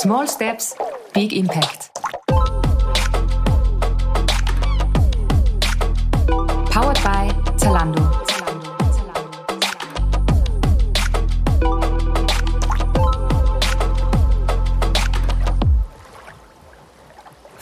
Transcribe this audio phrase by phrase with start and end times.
[0.00, 0.74] Small Steps,
[1.12, 1.90] Big Impact.
[6.70, 7.28] Powered by
[7.60, 8.19] Zalando.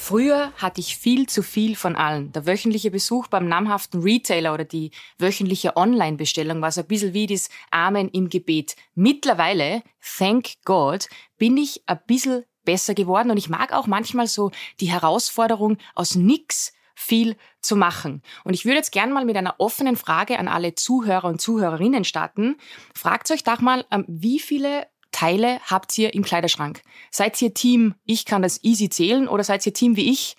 [0.08, 2.32] Früher hatte ich viel zu viel von allen.
[2.32, 7.26] Der wöchentliche Besuch beim namhaften Retailer oder die wöchentliche Online-Bestellung war so ein bisschen wie
[7.26, 8.74] das Amen im Gebet.
[8.94, 9.82] Mittlerweile,
[10.16, 14.90] thank God, bin ich ein bisschen besser geworden und ich mag auch manchmal so die
[14.90, 18.22] Herausforderung, aus nix viel zu machen.
[18.44, 22.04] Und ich würde jetzt gerne mal mit einer offenen Frage an alle Zuhörer und Zuhörerinnen
[22.04, 22.56] starten.
[22.94, 24.86] Fragt euch doch mal, ähm, wie viele
[25.18, 26.80] Teile habt ihr im Kleiderschrank?
[27.10, 30.36] Seid ihr Team, ich kann das easy zählen oder seid ihr Team wie ich?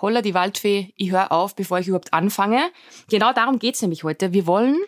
[0.00, 2.70] Holla die Waldfee, ich höre auf, bevor ich überhaupt anfange.
[3.10, 4.32] Genau darum geht's nämlich heute.
[4.32, 4.78] Wir wollen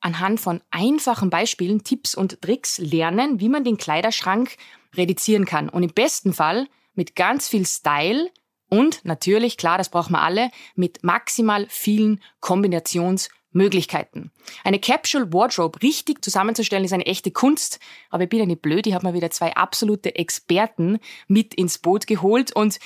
[0.00, 4.56] anhand von einfachen Beispielen, Tipps und Tricks lernen, wie man den Kleiderschrank
[4.94, 5.70] reduzieren kann.
[5.70, 8.28] Und im besten Fall mit ganz viel Style
[8.68, 14.30] und natürlich, klar, das brauchen wir alle, mit maximal vielen Kombinations- Möglichkeiten.
[14.64, 18.86] Eine Capsule Wardrobe richtig zusammenzustellen ist eine echte Kunst, aber ich bin ja nicht blöd,
[18.86, 22.78] ich habe mir wieder zwei absolute Experten mit ins Boot geholt und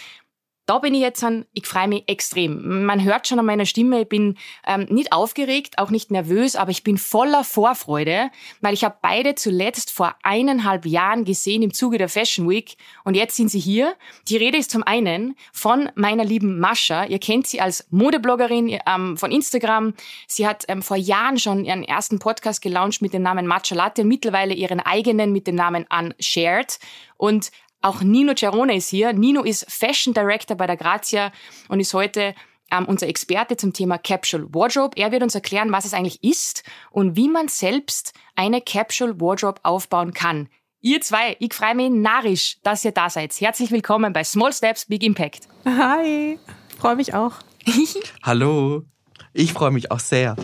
[0.66, 2.84] da bin ich jetzt an, ich freue mich extrem.
[2.86, 6.70] Man hört schon an meiner Stimme, ich bin ähm, nicht aufgeregt, auch nicht nervös, aber
[6.70, 11.98] ich bin voller Vorfreude, weil ich habe beide zuletzt vor eineinhalb Jahren gesehen im Zuge
[11.98, 13.96] der Fashion Week und jetzt sind sie hier.
[14.28, 17.06] Die Rede ist zum einen von meiner lieben Mascha.
[17.06, 19.94] Ihr kennt sie als Modebloggerin ähm, von Instagram.
[20.28, 24.04] Sie hat ähm, vor Jahren schon ihren ersten Podcast gelauncht mit dem Namen Matcha Latte,
[24.04, 26.78] mittlerweile ihren eigenen mit dem Namen Unshared.
[27.16, 27.50] Und
[27.82, 29.12] auch Nino Cerone ist hier.
[29.12, 31.32] Nino ist Fashion Director bei der Grazia
[31.68, 32.34] und ist heute
[32.70, 34.96] ähm, unser Experte zum Thema Capsule Wardrobe.
[34.96, 39.60] Er wird uns erklären, was es eigentlich ist und wie man selbst eine Capsule Wardrobe
[39.64, 40.48] aufbauen kann.
[40.80, 43.38] Ihr zwei, ich freue mich narisch, dass ihr da seid.
[43.40, 45.46] Herzlich willkommen bei Small Steps, Big Impact.
[45.64, 46.38] Hi,
[46.78, 47.34] freue mich auch.
[48.22, 48.84] Hallo,
[49.32, 50.34] ich freue mich auch sehr.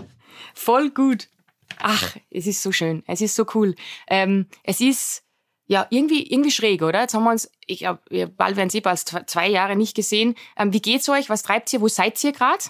[0.55, 1.29] Voll gut.
[1.80, 3.74] Ach, es ist so schön, es ist so cool.
[4.08, 5.24] Ähm, es ist
[5.68, 7.02] ja, irgendwie, irgendwie schräg, oder?
[7.02, 8.01] Jetzt haben wir uns, ich glaube,
[8.36, 10.34] bald werden Sie bald zwei Jahre nicht gesehen.
[10.56, 11.29] Ähm, wie geht's euch?
[11.29, 11.80] Was treibt ihr?
[11.80, 12.64] Wo seid ihr gerade?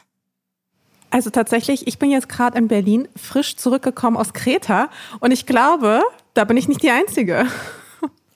[1.11, 6.03] Also tatsächlich, ich bin jetzt gerade in Berlin, frisch zurückgekommen aus Kreta und ich glaube,
[6.35, 7.47] da bin ich nicht die Einzige.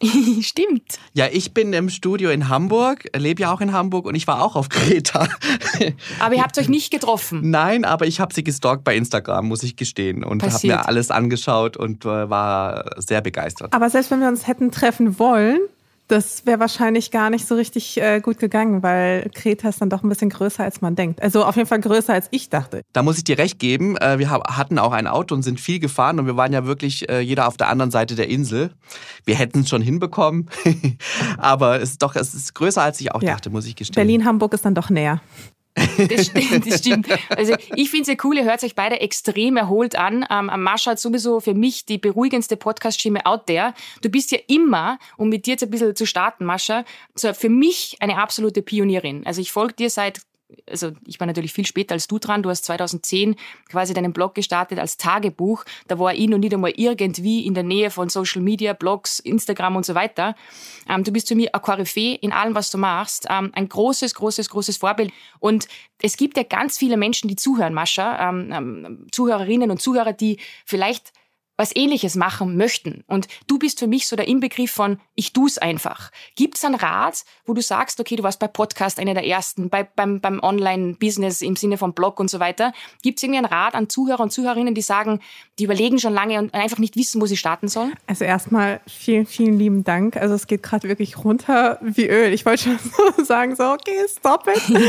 [0.42, 0.98] Stimmt.
[1.14, 4.42] Ja, ich bin im Studio in Hamburg, lebe ja auch in Hamburg und ich war
[4.42, 5.28] auch auf Kreta.
[6.18, 7.50] Aber ihr habt euch nicht getroffen?
[7.50, 10.24] Nein, aber ich habe sie gestalkt bei Instagram, muss ich gestehen.
[10.24, 13.72] Und habe mir alles angeschaut und äh, war sehr begeistert.
[13.72, 15.58] Aber selbst wenn wir uns hätten treffen wollen,
[16.12, 20.02] das wäre wahrscheinlich gar nicht so richtig äh, gut gegangen, weil Kreta ist dann doch
[20.02, 21.22] ein bisschen größer, als man denkt.
[21.22, 22.82] Also auf jeden Fall größer, als ich dachte.
[22.92, 23.96] Da muss ich dir recht geben.
[23.96, 27.08] Äh, wir hatten auch ein Auto und sind viel gefahren und wir waren ja wirklich
[27.08, 28.72] äh, jeder auf der anderen Seite der Insel.
[29.24, 30.50] Wir hätten es schon hinbekommen,
[31.38, 33.32] aber es ist doch es ist größer, als ich auch ja.
[33.32, 33.94] dachte, muss ich gestehen.
[33.94, 35.22] Berlin-Hamburg ist dann doch näher.
[35.74, 37.08] Das stimmt, das stimmt.
[37.30, 40.26] Also ich finde es ja cool, ihr hört euch beide extrem erholt an.
[40.30, 43.74] Ähm, Mascha hat sowieso für mich die beruhigendste Podcast-Stimme out there.
[44.02, 46.84] Du bist ja immer, um mit dir jetzt ein bisschen zu starten, Mascha,
[47.16, 49.26] für mich eine absolute Pionierin.
[49.26, 50.20] Also ich folge dir seit
[50.68, 52.42] also ich war natürlich viel später als du dran.
[52.42, 53.36] Du hast 2010
[53.68, 55.64] quasi deinen Blog gestartet als Tagebuch.
[55.88, 59.76] Da war ich noch nicht einmal irgendwie in der Nähe von Social Media, Blogs, Instagram
[59.76, 60.34] und so weiter.
[60.88, 63.26] Ähm, du bist für mich ein Koryphäe in allem, was du machst.
[63.30, 65.12] Ähm, ein großes, großes, großes Vorbild.
[65.38, 65.68] Und
[66.00, 70.38] es gibt ja ganz viele Menschen, die zuhören, Mascha, ähm, ähm Zuhörerinnen und Zuhörer, die
[70.64, 71.12] vielleicht
[71.56, 73.04] was ähnliches machen möchten.
[73.06, 76.10] Und du bist für mich so der Inbegriff von ich tu's einfach.
[76.34, 79.84] Gibt's einen Rat, wo du sagst, okay, du warst bei Podcast einer der ersten, bei,
[79.84, 82.72] beim, beim Online-Business im Sinne von Blog und so weiter.
[83.02, 85.20] Gibt's irgendwie einen Rat an Zuhörer und Zuhörerinnen, die sagen,
[85.58, 87.92] die überlegen schon lange und einfach nicht wissen, wo sie starten sollen?
[88.06, 90.16] Also erstmal vielen, vielen lieben Dank.
[90.16, 92.32] Also es geht gerade wirklich runter wie Öl.
[92.32, 92.78] Ich wollte schon
[93.16, 94.62] so sagen, so, okay, stop it.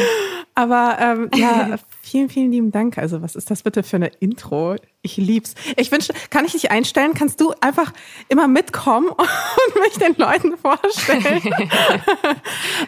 [0.55, 2.97] Aber ähm, ja, vielen, vielen lieben Dank.
[2.97, 4.75] Also was ist das bitte für eine Intro?
[5.01, 5.55] Ich lieb's.
[5.77, 7.13] Ich wünsche, kann ich dich einstellen?
[7.13, 7.93] Kannst du einfach
[8.27, 11.41] immer mitkommen und mich den Leuten vorstellen?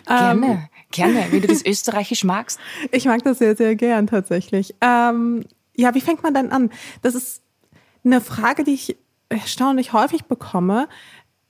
[0.05, 2.59] gerne, ähm, gerne, wenn du das österreichisch magst.
[2.91, 4.75] Ich mag das sehr, sehr gern tatsächlich.
[4.81, 5.45] Ähm,
[5.75, 6.69] ja, wie fängt man denn an?
[7.01, 7.41] Das ist
[8.03, 8.97] eine Frage, die ich
[9.29, 10.87] erstaunlich häufig bekomme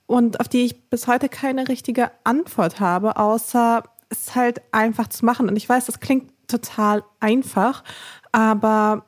[0.06, 5.24] und auf die ich bis heute keine richtige Antwort habe, außer es halt einfach zu
[5.24, 5.48] machen.
[5.48, 7.84] Und ich weiß, das klingt total einfach,
[8.32, 9.04] aber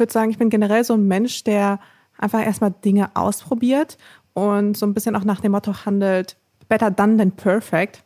[0.00, 1.78] würde sagen, ich bin generell so ein Mensch, der
[2.18, 3.98] einfach erstmal Dinge ausprobiert
[4.32, 6.36] und so ein bisschen auch nach dem Motto handelt,
[6.68, 8.02] better done than perfect.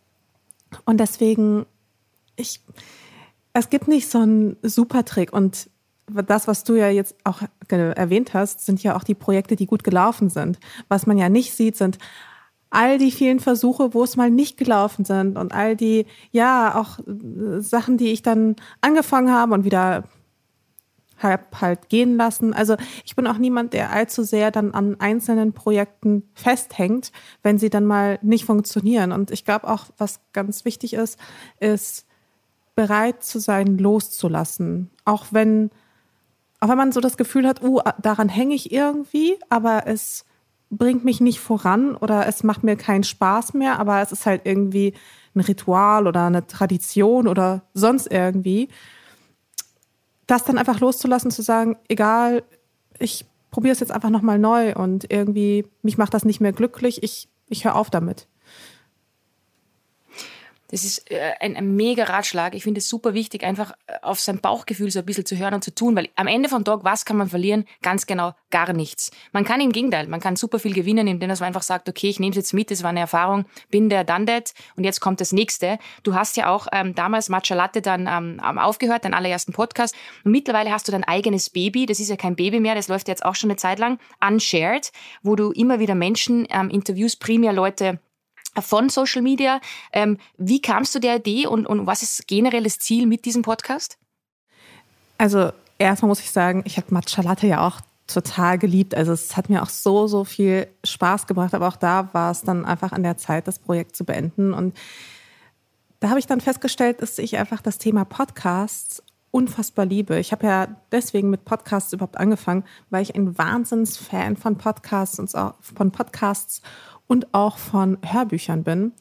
[0.85, 1.65] Und deswegen,
[2.37, 2.61] ich,
[3.55, 5.71] es gibt nicht so einen super Trick und
[6.07, 7.41] das, was du ja jetzt auch
[7.71, 10.59] erwähnt hast, sind ja auch die Projekte, die gut gelaufen sind.
[10.89, 11.97] Was man ja nicht sieht, sind
[12.75, 16.99] all die vielen Versuche, wo es mal nicht gelaufen sind und all die, ja, auch
[17.07, 20.05] äh, Sachen, die ich dann angefangen habe und wieder
[21.19, 22.53] hab halt gehen lassen.
[22.53, 27.13] Also ich bin auch niemand, der allzu sehr dann an einzelnen Projekten festhängt,
[27.43, 29.13] wenn sie dann mal nicht funktionieren.
[29.13, 31.19] Und ich glaube auch, was ganz wichtig ist,
[31.61, 32.07] ist
[32.75, 34.91] bereit zu sein, loszulassen.
[35.05, 35.71] Auch wenn,
[36.59, 40.25] auch wenn man so das Gefühl hat, uh, daran hänge ich irgendwie, aber es
[40.71, 44.43] bringt mich nicht voran oder es macht mir keinen Spaß mehr, aber es ist halt
[44.45, 44.95] irgendwie
[45.35, 48.69] ein Ritual oder eine Tradition oder sonst irgendwie.
[50.27, 52.45] Das dann einfach loszulassen, zu sagen, egal,
[52.99, 57.03] ich probiere es jetzt einfach nochmal neu und irgendwie, mich macht das nicht mehr glücklich,
[57.03, 58.27] ich, ich höre auf damit.
[60.69, 62.55] Das ist äh, ein, ein mega Ratschlag.
[62.55, 65.55] Ich finde es super wichtig, einfach äh, auf sein Bauchgefühl so ein bisschen zu hören
[65.55, 67.65] und zu tun, weil am Ende vom Tag, was kann man verlieren?
[67.83, 69.11] Ganz genau gar nichts.
[69.33, 72.21] Man kann im Gegenteil, man kann super viel gewinnen, indem man einfach sagt, okay, ich
[72.21, 75.21] nehme es jetzt mit, das war eine Erfahrung, bin der, done that und jetzt kommt
[75.21, 75.79] das nächste.
[76.03, 79.95] Du hast ja auch ähm, damals Matcha Latte dann ähm, aufgehört, deinen allerersten Podcast
[80.25, 83.09] und mittlerweile hast du dein eigenes Baby, das ist ja kein Baby mehr, das läuft
[83.09, 87.53] jetzt auch schon eine Zeit lang, Unshared, wo du immer wieder Menschen ähm, interviewst, primär
[87.53, 87.99] Leute,
[88.61, 89.61] von Social Media.
[89.93, 93.43] Ähm, wie kamst du der Idee und, und was ist generell das Ziel mit diesem
[93.43, 93.99] Podcast?
[95.19, 98.95] Also erstmal muss ich sagen, ich habe Matcha Latte ja auch total geliebt.
[98.95, 102.43] Also es hat mir auch so, so viel Spaß gebracht, aber auch da war es
[102.43, 104.53] dann einfach an der Zeit, das Projekt zu beenden.
[104.53, 104.77] Und
[106.01, 110.19] da habe ich dann festgestellt, dass ich einfach das Thema Podcasts unfassbar liebe.
[110.19, 115.31] Ich habe ja deswegen mit Podcasts überhaupt angefangen, weil ich ein Wahnsinnsfan von Podcasts und
[115.31, 116.63] von Podcasts
[117.07, 118.93] und auch von Hörbüchern bin.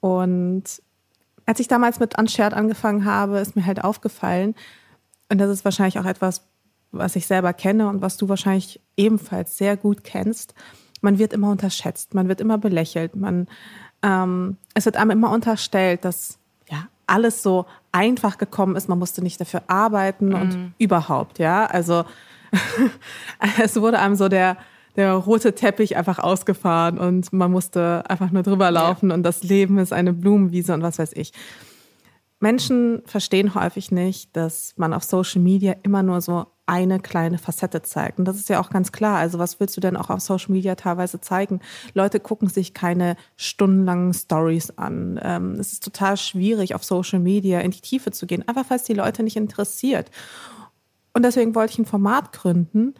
[0.00, 0.64] Und
[1.46, 4.54] als ich damals mit Unshared angefangen habe, ist mir halt aufgefallen,
[5.28, 6.42] und das ist wahrscheinlich auch etwas,
[6.90, 10.54] was ich selber kenne und was du wahrscheinlich ebenfalls sehr gut kennst,
[11.00, 13.48] man wird immer unterschätzt, man wird immer belächelt, man,
[14.02, 16.38] ähm, es wird einem immer unterstellt, dass
[16.70, 20.34] ja alles so einfach gekommen ist, man musste nicht dafür arbeiten mhm.
[20.34, 22.04] und überhaupt, ja, also
[23.62, 24.58] es wurde einem so der
[24.96, 29.14] der rote Teppich einfach ausgefahren und man musste einfach nur drüber laufen ja.
[29.14, 31.32] und das Leben ist eine Blumenwiese und was weiß ich.
[32.40, 37.82] Menschen verstehen häufig nicht, dass man auf Social Media immer nur so eine kleine Facette
[37.82, 38.18] zeigt.
[38.18, 39.18] Und das ist ja auch ganz klar.
[39.18, 41.60] Also was willst du denn auch auf Social Media teilweise zeigen?
[41.94, 45.20] Leute gucken sich keine stundenlangen Stories an.
[45.22, 48.78] Ähm, es ist total schwierig, auf Social Media in die Tiefe zu gehen, einfach weil
[48.78, 50.10] es die Leute nicht interessiert.
[51.14, 52.94] Und deswegen wollte ich ein Format gründen,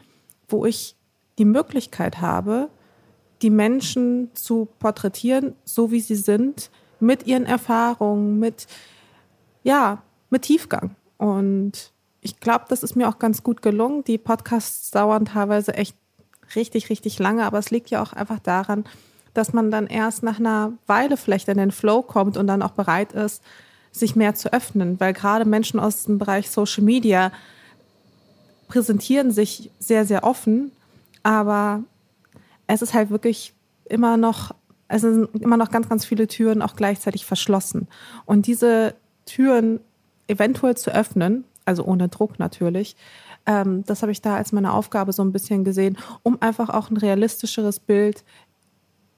[0.48, 0.96] wo ich
[1.38, 2.68] die Möglichkeit habe,
[3.42, 6.70] die Menschen zu porträtieren, so wie sie sind,
[7.00, 8.66] mit ihren Erfahrungen, mit,
[9.64, 10.94] ja, mit Tiefgang.
[11.18, 14.04] Und ich glaube, das ist mir auch ganz gut gelungen.
[14.04, 15.96] Die Podcasts dauern teilweise echt
[16.54, 18.84] richtig, richtig lange, aber es liegt ja auch einfach daran,
[19.34, 22.72] dass man dann erst nach einer Weile vielleicht in den Flow kommt und dann auch
[22.72, 23.42] bereit ist,
[23.90, 27.32] sich mehr zu öffnen, weil gerade Menschen aus dem Bereich Social Media
[28.68, 30.72] präsentieren sich sehr, sehr offen,
[31.22, 31.82] aber
[32.66, 33.54] es ist halt wirklich
[33.84, 34.54] immer noch,
[34.88, 37.88] es sind immer noch ganz, ganz viele Türen auch gleichzeitig verschlossen.
[38.24, 38.94] Und diese
[39.26, 39.80] Türen
[40.26, 42.96] eventuell zu öffnen, also ohne Druck natürlich,
[43.46, 46.90] ähm, das habe ich da als meine Aufgabe so ein bisschen gesehen, um einfach auch
[46.90, 48.24] ein realistischeres Bild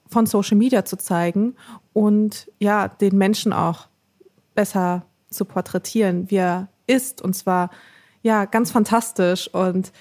[0.06, 1.56] von Social Media zu zeigen
[1.92, 3.88] und ja, den Menschen auch
[4.54, 7.20] besser zu porträtieren, wie er ist.
[7.23, 7.70] Und zwar
[8.23, 9.92] ja ganz fantastisch und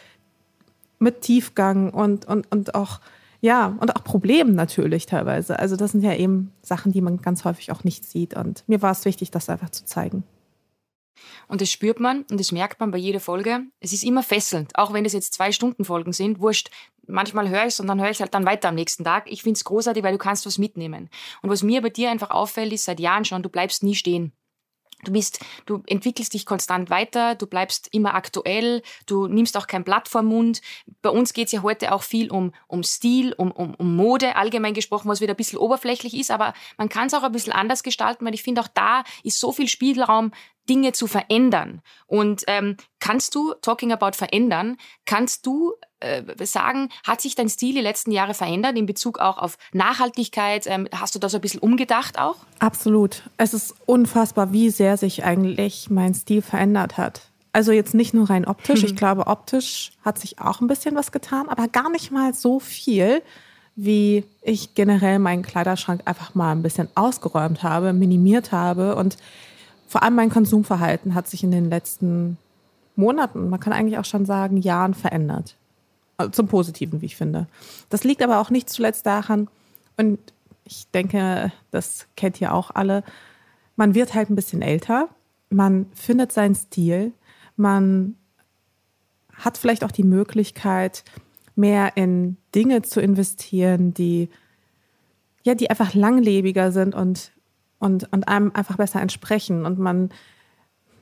[1.04, 3.00] mit Tiefgang und, und, und auch,
[3.42, 5.60] ja, und auch Problemen natürlich teilweise.
[5.60, 8.36] Also das sind ja eben Sachen, die man ganz häufig auch nicht sieht.
[8.36, 10.24] Und mir war es wichtig, das einfach zu zeigen.
[11.48, 13.62] Und das spürt man und das merkt man bei jeder Folge.
[13.80, 16.40] Es ist immer fesselnd, auch wenn es jetzt zwei Stunden Folgen sind.
[16.40, 16.70] Wurscht.
[17.06, 19.30] Manchmal höre ich es und dann höre ich halt dann weiter am nächsten Tag.
[19.30, 21.10] Ich finde es großartig, weil du kannst was mitnehmen.
[21.42, 24.32] Und was mir bei dir einfach auffällt, ist seit Jahren schon, du bleibst nie stehen.
[25.04, 29.84] Du bist, du entwickelst dich konstant weiter, du bleibst immer aktuell, du nimmst auch kein
[29.84, 30.62] Blatt vor Mund.
[31.02, 34.36] Bei uns geht es ja heute auch viel um, um Stil, um, um, um Mode,
[34.36, 37.54] allgemein gesprochen, was wieder ein bisschen oberflächlich ist, aber man kann es auch ein bisschen
[37.54, 40.32] anders gestalten, weil ich finde, auch da ist so viel Spielraum,
[40.70, 41.82] Dinge zu verändern.
[42.08, 47.74] Und ähm, kannst du, talking about verändern, kannst du äh, sagen, hat sich dein Stil
[47.76, 50.66] die letzten Jahre verändert in Bezug auch auf Nachhaltigkeit?
[50.68, 52.38] Ähm, hast du da so ein bisschen umgedacht auch?
[52.60, 53.24] Absolut.
[53.38, 57.22] Es ist unfassbar, wie sehr sich eigentlich mein Stil verändert hat.
[57.54, 58.82] Also jetzt nicht nur rein optisch.
[58.82, 58.88] Mhm.
[58.88, 62.60] Ich glaube, optisch hat sich auch ein bisschen was getan, aber gar nicht mal so
[62.60, 63.22] viel,
[63.76, 69.18] wie ich generell meinen Kleiderschrank einfach mal ein bisschen ausgeräumt habe, minimiert habe und
[69.88, 72.38] vor allem mein Konsumverhalten hat sich in den letzten
[72.96, 75.56] Monaten, man kann eigentlich auch schon sagen, Jahren verändert.
[76.18, 77.48] Also zum Positiven, wie ich finde.
[77.90, 79.50] Das liegt aber auch nicht zuletzt daran,
[79.98, 80.20] und
[80.64, 83.04] ich denke, das kennt ihr auch alle,
[83.76, 85.10] man wird halt ein bisschen älter,
[85.50, 87.14] man findet seinen Stil,
[87.56, 88.16] man
[89.34, 91.04] hat vielleicht auch die Möglichkeit,
[91.56, 94.30] mehr in Dinge zu investieren, die
[95.44, 97.32] ja, die einfach langlebiger sind und,
[97.78, 99.66] und, und einem einfach besser entsprechen.
[99.66, 100.10] Und man,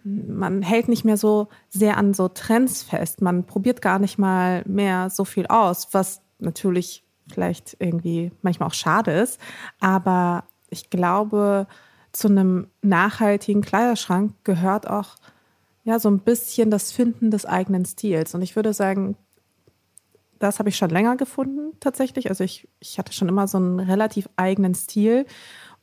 [0.03, 3.21] man hält nicht mehr so sehr an so Trends fest.
[3.21, 8.73] Man probiert gar nicht mal mehr so viel aus, was natürlich vielleicht irgendwie manchmal auch
[8.73, 9.39] schade ist.
[9.79, 11.67] Aber ich glaube,
[12.11, 15.15] zu einem nachhaltigen Kleiderschrank gehört auch
[15.83, 18.35] ja so ein bisschen das Finden des eigenen Stils.
[18.35, 19.15] Und ich würde sagen,
[20.39, 22.29] das habe ich schon länger gefunden tatsächlich.
[22.29, 25.25] Also ich, ich hatte schon immer so einen relativ eigenen Stil.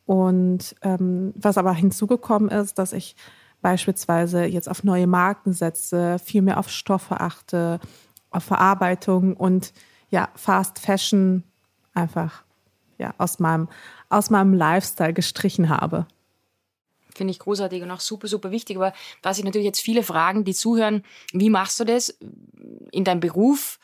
[0.05, 3.15] Und ähm, was aber hinzugekommen ist, dass ich
[3.61, 7.81] beispielsweise jetzt auf neue Marken setze, viel mehr auf Stoffe achte,
[8.31, 9.73] auf Verarbeitung und
[10.11, 11.45] ja, Fast Fashion
[11.95, 12.45] einfach
[12.99, 13.69] ja, aus, meinem,
[14.09, 16.07] aus meinem Lifestyle gestrichen habe.
[17.15, 18.77] Finde ich großartig und auch super, super wichtig.
[18.77, 22.17] Aber was ich natürlich jetzt viele fragen, die zuhören, wie machst du das
[22.93, 23.79] in deinem Beruf?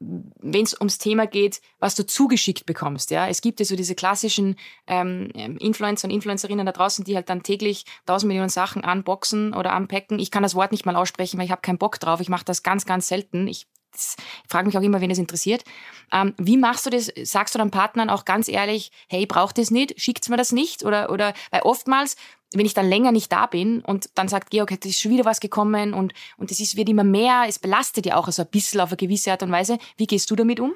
[0.00, 3.10] Wenn es ums Thema geht, was du zugeschickt bekommst.
[3.10, 7.14] Ja, es gibt ja so diese klassischen ähm, ähm, Influencer und Influencerinnen da draußen, die
[7.14, 10.18] halt dann täglich tausend Millionen Sachen unboxen oder unpacken.
[10.18, 12.20] Ich kann das Wort nicht mal aussprechen, weil ich habe keinen Bock drauf.
[12.20, 13.46] Ich mache das ganz, ganz selten.
[13.46, 15.64] Ich ich frage mich auch immer, wen es interessiert.
[16.12, 17.12] Ähm, wie machst du das?
[17.22, 20.00] Sagst du deinen Partnern auch ganz ehrlich, hey, braucht das nicht?
[20.00, 20.84] Schickt mir das nicht?
[20.84, 22.16] Oder, oder, weil oftmals
[22.52, 25.24] wenn ich dann länger nicht da bin und dann sagt Georg, es ist schon wieder
[25.24, 28.48] was gekommen und, und es ist, wird immer mehr, es belastet ja auch so ein
[28.48, 29.78] bisschen auf eine gewisse Art und Weise.
[29.96, 30.72] Wie gehst du damit um?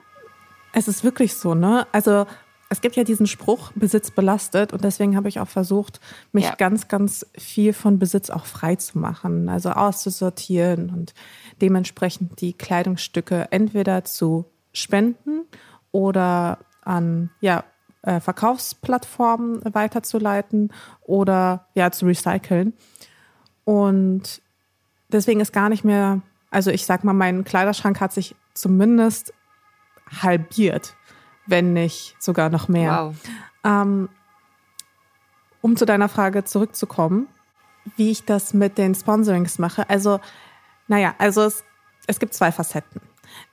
[0.73, 1.87] Es ist wirklich so, ne?
[1.93, 2.27] Also
[2.69, 6.01] es gibt ja diesen Spruch, Besitz belastet und deswegen habe ich auch versucht,
[6.33, 6.55] mich ja.
[6.55, 11.15] ganz, ganz viel von Besitz auch frei zu machen, also auszusortieren und
[11.61, 15.47] dementsprechend die Kleidungsstücke entweder zu spenden
[15.93, 17.65] oder an ja,
[18.03, 22.75] äh, Verkaufsplattformen weiterzuleiten oder ja zu recyceln.
[23.65, 24.43] Und
[25.11, 26.21] deswegen ist gar nicht mehr,
[26.51, 29.33] also ich sag mal, mein Kleiderschrank hat sich zumindest
[30.23, 30.95] halbiert,
[31.47, 33.07] wenn nicht sogar noch mehr.
[33.07, 33.17] Wow.
[33.65, 34.09] Ähm,
[35.63, 37.27] um zu deiner Frage zurückzukommen,
[37.97, 39.89] wie ich das mit den Sponsorings mache.
[39.89, 40.21] Also,
[40.89, 41.65] naja, also es,
[42.07, 43.01] es gibt zwei Facetten.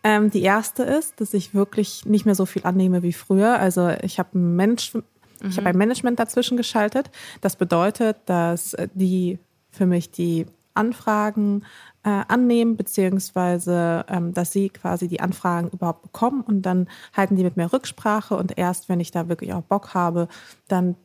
[0.04, 3.60] Ähm, die erste ist, dass ich wirklich nicht mehr so viel annehme wie früher.
[3.60, 5.04] Also ich habe ein, Mensch, mhm.
[5.42, 7.10] ich hab ein Management dazwischen geschaltet.
[7.42, 9.40] Das bedeutet, dass die
[9.72, 11.64] für mich die Anfragen
[12.04, 17.44] äh, annehmen, beziehungsweise ähm, dass sie quasi die Anfragen überhaupt bekommen und dann halten die
[17.44, 20.28] mit mir Rücksprache und erst wenn ich da wirklich auch Bock habe,
[20.68, 20.96] dann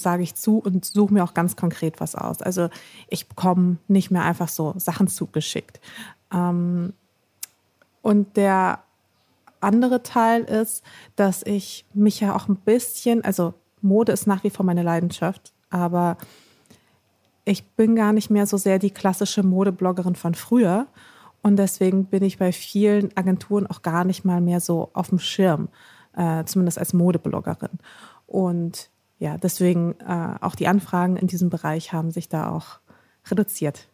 [0.00, 2.42] sage ich zu und suche mir auch ganz konkret was aus.
[2.42, 2.68] Also
[3.08, 5.80] ich bekomme nicht mehr einfach so Sachen zugeschickt.
[6.32, 6.92] Ähm,
[8.02, 8.82] und der
[9.60, 10.84] andere Teil ist,
[11.16, 15.52] dass ich mich ja auch ein bisschen, also Mode ist nach wie vor meine Leidenschaft,
[15.70, 16.16] aber
[17.44, 20.86] ich bin gar nicht mehr so sehr die klassische Modebloggerin von früher.
[21.40, 25.18] Und deswegen bin ich bei vielen Agenturen auch gar nicht mal mehr so auf dem
[25.18, 25.68] Schirm,
[26.14, 27.78] äh, zumindest als Modebloggerin.
[28.26, 32.78] Und ja, deswegen äh, auch die Anfragen in diesem Bereich haben sich da auch
[33.30, 33.88] reduziert.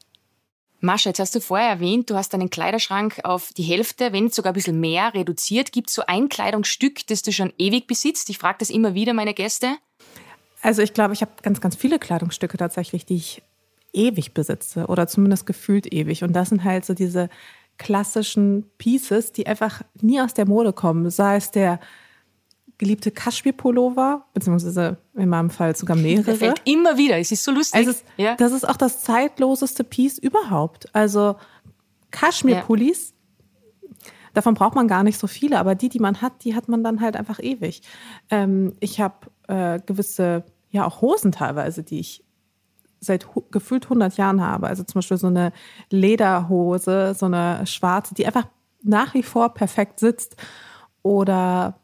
[0.80, 4.34] Mascha, jetzt hast du vorher erwähnt, du hast deinen Kleiderschrank auf die Hälfte, wenn nicht
[4.34, 5.72] sogar ein bisschen mehr reduziert.
[5.72, 8.28] Gibt es so ein Kleidungsstück, das du schon ewig besitzt?
[8.28, 9.76] Ich frage das immer wieder meine Gäste.
[10.60, 13.42] Also ich glaube, ich habe ganz, ganz viele Kleidungsstücke tatsächlich, die ich
[13.94, 16.22] ewig besitze oder zumindest gefühlt ewig.
[16.22, 17.30] Und das sind halt so diese
[17.78, 21.08] klassischen Pieces, die einfach nie aus der Mode kommen.
[21.10, 21.80] Sei es der
[22.78, 26.24] geliebte Kaschmir-Pullover, beziehungsweise in meinem Fall sogar mehrere.
[26.24, 27.78] Der fällt immer wieder, es ist so lustig.
[27.78, 28.34] Also es, ja.
[28.36, 30.94] Das ist auch das zeitloseste Piece überhaupt.
[30.94, 31.36] Also
[32.10, 33.14] Kaschmir-Pullis,
[33.92, 34.10] ja.
[34.34, 36.82] davon braucht man gar nicht so viele, aber die, die man hat, die hat man
[36.82, 37.82] dann halt einfach ewig.
[38.30, 39.14] Ähm, ich habe
[39.48, 42.24] äh, gewisse, ja auch Hosen teilweise, die ich
[43.00, 44.66] seit gefühlt 100 Jahren habe.
[44.66, 45.52] Also zum Beispiel so eine
[45.90, 48.46] Lederhose, so eine schwarze, die einfach
[48.82, 50.36] nach wie vor perfekt sitzt.
[51.02, 51.78] Oder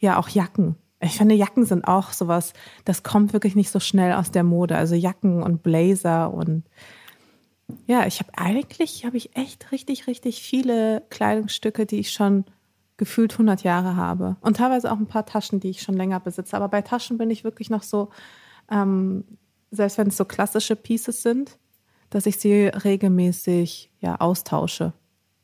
[0.00, 0.76] ja auch Jacken.
[1.02, 2.52] Ich finde, Jacken sind auch sowas,
[2.84, 4.76] das kommt wirklich nicht so schnell aus der Mode.
[4.76, 6.64] Also Jacken und Blazer und
[7.86, 12.44] ja, ich habe eigentlich, habe ich echt richtig, richtig viele Kleidungsstücke, die ich schon
[12.96, 14.36] gefühlt 100 Jahre habe.
[14.40, 16.56] Und teilweise auch ein paar Taschen, die ich schon länger besitze.
[16.56, 18.10] Aber bei Taschen bin ich wirklich noch so,
[18.70, 19.24] ähm,
[19.70, 21.58] selbst wenn es so klassische Pieces sind,
[22.10, 24.92] dass ich sie regelmäßig ja austausche.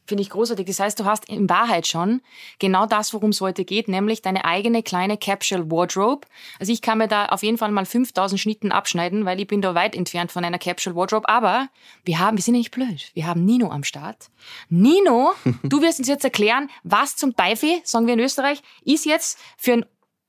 [0.06, 0.66] Finde ich großartig.
[0.66, 2.22] Das heißt, du hast in Wahrheit schon
[2.58, 6.26] genau das, worum es heute geht, nämlich deine eigene kleine Capsule Wardrobe.
[6.60, 9.62] Also ich kann mir da auf jeden Fall mal 5000 Schnitten abschneiden, weil ich bin
[9.62, 11.28] da weit entfernt von einer Capsule Wardrobe.
[11.28, 11.68] Aber
[12.04, 13.10] wir haben, wir sind nicht blöd.
[13.14, 14.30] Wir haben Nino am Start.
[14.68, 15.32] Nino,
[15.64, 19.72] du wirst uns jetzt erklären, was zum Teufel, sagen wir in Österreich, ist jetzt für
[19.72, 19.86] einen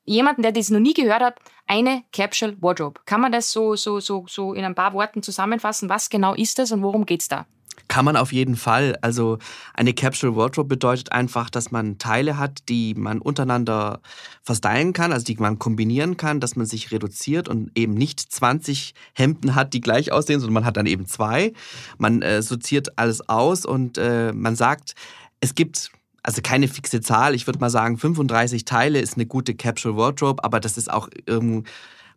[0.08, 3.02] jemanden, der das noch nie gehört hat, eine Capsule Wardrobe.
[3.06, 5.90] Kann man das so, so, so, so in ein paar Worten zusammenfassen?
[5.90, 7.46] Was genau ist das und worum geht's da?
[7.88, 8.98] Kann man auf jeden Fall.
[9.02, 9.38] Also
[9.74, 14.02] eine Capsule Wardrobe bedeutet einfach, dass man Teile hat, die man untereinander
[14.44, 18.94] verstylen kann, also die man kombinieren kann, dass man sich reduziert und eben nicht 20
[19.14, 21.54] Hemden hat, die gleich aussehen, sondern man hat dann eben zwei.
[21.98, 24.96] Man äh, sortiert alles aus und äh, man sagt,
[25.40, 25.92] es gibt
[26.24, 27.36] also keine fixe Zahl.
[27.36, 31.08] Ich würde mal sagen, 35 Teile ist eine gute Capsule Wardrobe, aber das ist auch
[31.26, 31.70] irgendwie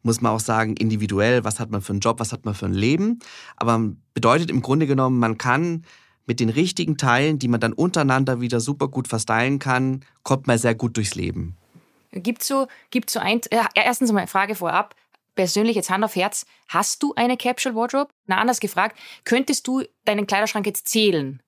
[0.02, 2.66] muss man auch sagen, individuell, was hat man für einen Job, was hat man für
[2.66, 3.18] ein Leben.
[3.56, 3.80] Aber
[4.14, 5.84] bedeutet im Grunde genommen, man kann
[6.26, 10.58] mit den richtigen Teilen, die man dann untereinander wieder super gut verstylen kann, kommt man
[10.58, 11.56] sehr gut durchs Leben.
[12.12, 14.94] Gibt so, gibt so ein, äh, erstens mal eine Frage vorab.
[15.34, 18.10] Persönlich jetzt Hand auf Herz, hast du eine Capsule Wardrobe?
[18.26, 21.40] Na, anders gefragt, könntest du deinen Kleiderschrank jetzt zählen?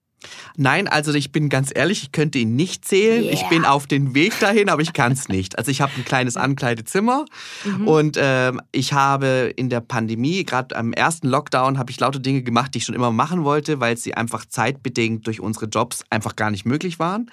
[0.56, 3.24] Nein, also ich bin ganz ehrlich, ich könnte ihn nicht zählen.
[3.24, 3.32] Yeah.
[3.32, 5.58] Ich bin auf dem Weg dahin, aber ich kann es nicht.
[5.58, 7.24] Also ich habe ein kleines Ankleidezimmer
[7.64, 7.88] mhm.
[7.88, 12.42] und äh, ich habe in der Pandemie, gerade am ersten Lockdown, habe ich lauter Dinge
[12.42, 16.36] gemacht, die ich schon immer machen wollte, weil sie einfach zeitbedingt durch unsere Jobs einfach
[16.36, 17.30] gar nicht möglich waren.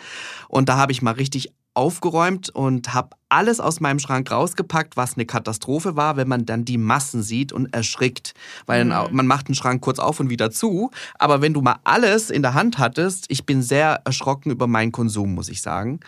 [0.47, 5.15] Und da habe ich mal richtig aufgeräumt und habe alles aus meinem Schrank rausgepackt, was
[5.15, 8.33] eine Katastrophe war, wenn man dann die Massen sieht und erschrickt.
[8.65, 8.91] Weil mhm.
[9.11, 10.91] man macht den Schrank kurz auf und wieder zu.
[11.17, 14.91] Aber wenn du mal alles in der Hand hattest, ich bin sehr erschrocken über meinen
[14.91, 16.01] Konsum, muss ich sagen.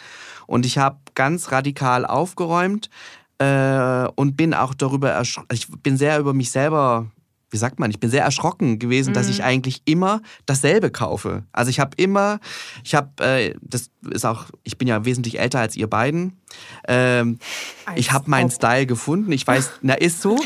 [0.45, 2.89] Und ich habe ganz radikal aufgeräumt
[3.37, 5.47] äh, und bin auch darüber erschrocken.
[5.53, 7.07] Ich bin sehr über mich selber
[7.51, 9.13] wie sagt man, ich bin sehr erschrocken gewesen, mhm.
[9.13, 9.45] dass ich mhm.
[9.45, 11.43] eigentlich immer dasselbe kaufe.
[11.51, 12.39] Also ich habe immer,
[12.83, 16.39] ich habe, äh, das ist auch, ich bin ja wesentlich älter als ihr beiden.
[16.87, 17.37] Ähm,
[17.95, 19.31] ich habe meinen Style gefunden.
[19.31, 20.37] Ich weiß, na ist so.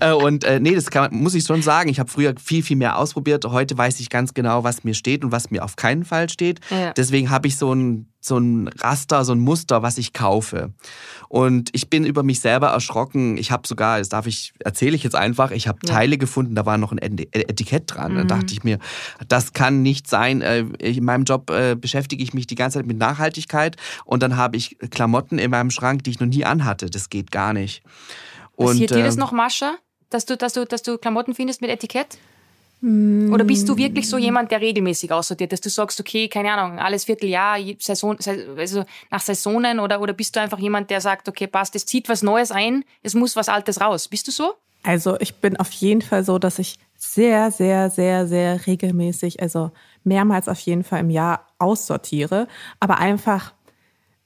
[0.00, 1.88] äh, und äh, nee, das kann, muss ich schon sagen.
[1.88, 3.44] Ich habe früher viel, viel mehr ausprobiert.
[3.46, 6.60] Heute weiß ich ganz genau, was mir steht und was mir auf keinen Fall steht.
[6.70, 6.92] Ja.
[6.92, 10.72] Deswegen habe ich so ein so ein Raster, so ein Muster, was ich kaufe.
[11.28, 13.36] Und ich bin über mich selber erschrocken.
[13.36, 15.94] Ich habe sogar, das darf ich, erzähle ich jetzt einfach, ich habe ja.
[15.94, 18.12] Teile gefunden, da war noch ein Etikett dran.
[18.12, 18.16] Mhm.
[18.16, 18.78] Da dachte ich mir,
[19.28, 20.42] das kann nicht sein.
[20.42, 24.36] Äh, in meinem Job äh, beschäftige ich mich die ganze Zeit mit Nachhaltigkeit und dann
[24.36, 26.90] habe ich Klamotten in meinem Schrank, die ich noch nie anhatte.
[26.90, 27.82] Das geht gar nicht.
[28.56, 29.76] Passiert und, dir das ähm, noch, Mascha,
[30.10, 32.18] dass du, dass, du, dass du Klamotten findest mit Etikett?
[32.82, 36.78] Oder bist du wirklich so jemand, der regelmäßig aussortiert, dass du sagst, okay, keine Ahnung,
[36.78, 38.16] alles Vierteljahr, Saison,
[38.56, 42.08] also nach Saisonen oder, oder bist du einfach jemand, der sagt, okay, passt, es zieht
[42.10, 44.08] was Neues ein, es muss was Altes raus.
[44.08, 44.54] Bist du so?
[44.82, 49.72] Also ich bin auf jeden Fall so, dass ich sehr, sehr, sehr, sehr regelmäßig, also
[50.04, 52.46] mehrmals auf jeden Fall im Jahr aussortiere,
[52.78, 53.54] aber einfach,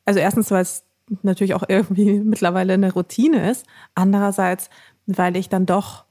[0.05, 0.85] also erstens, weil es
[1.23, 4.71] natürlich auch irgendwie mittlerweile eine Routine ist, andererseits,
[5.07, 6.05] weil ich dann doch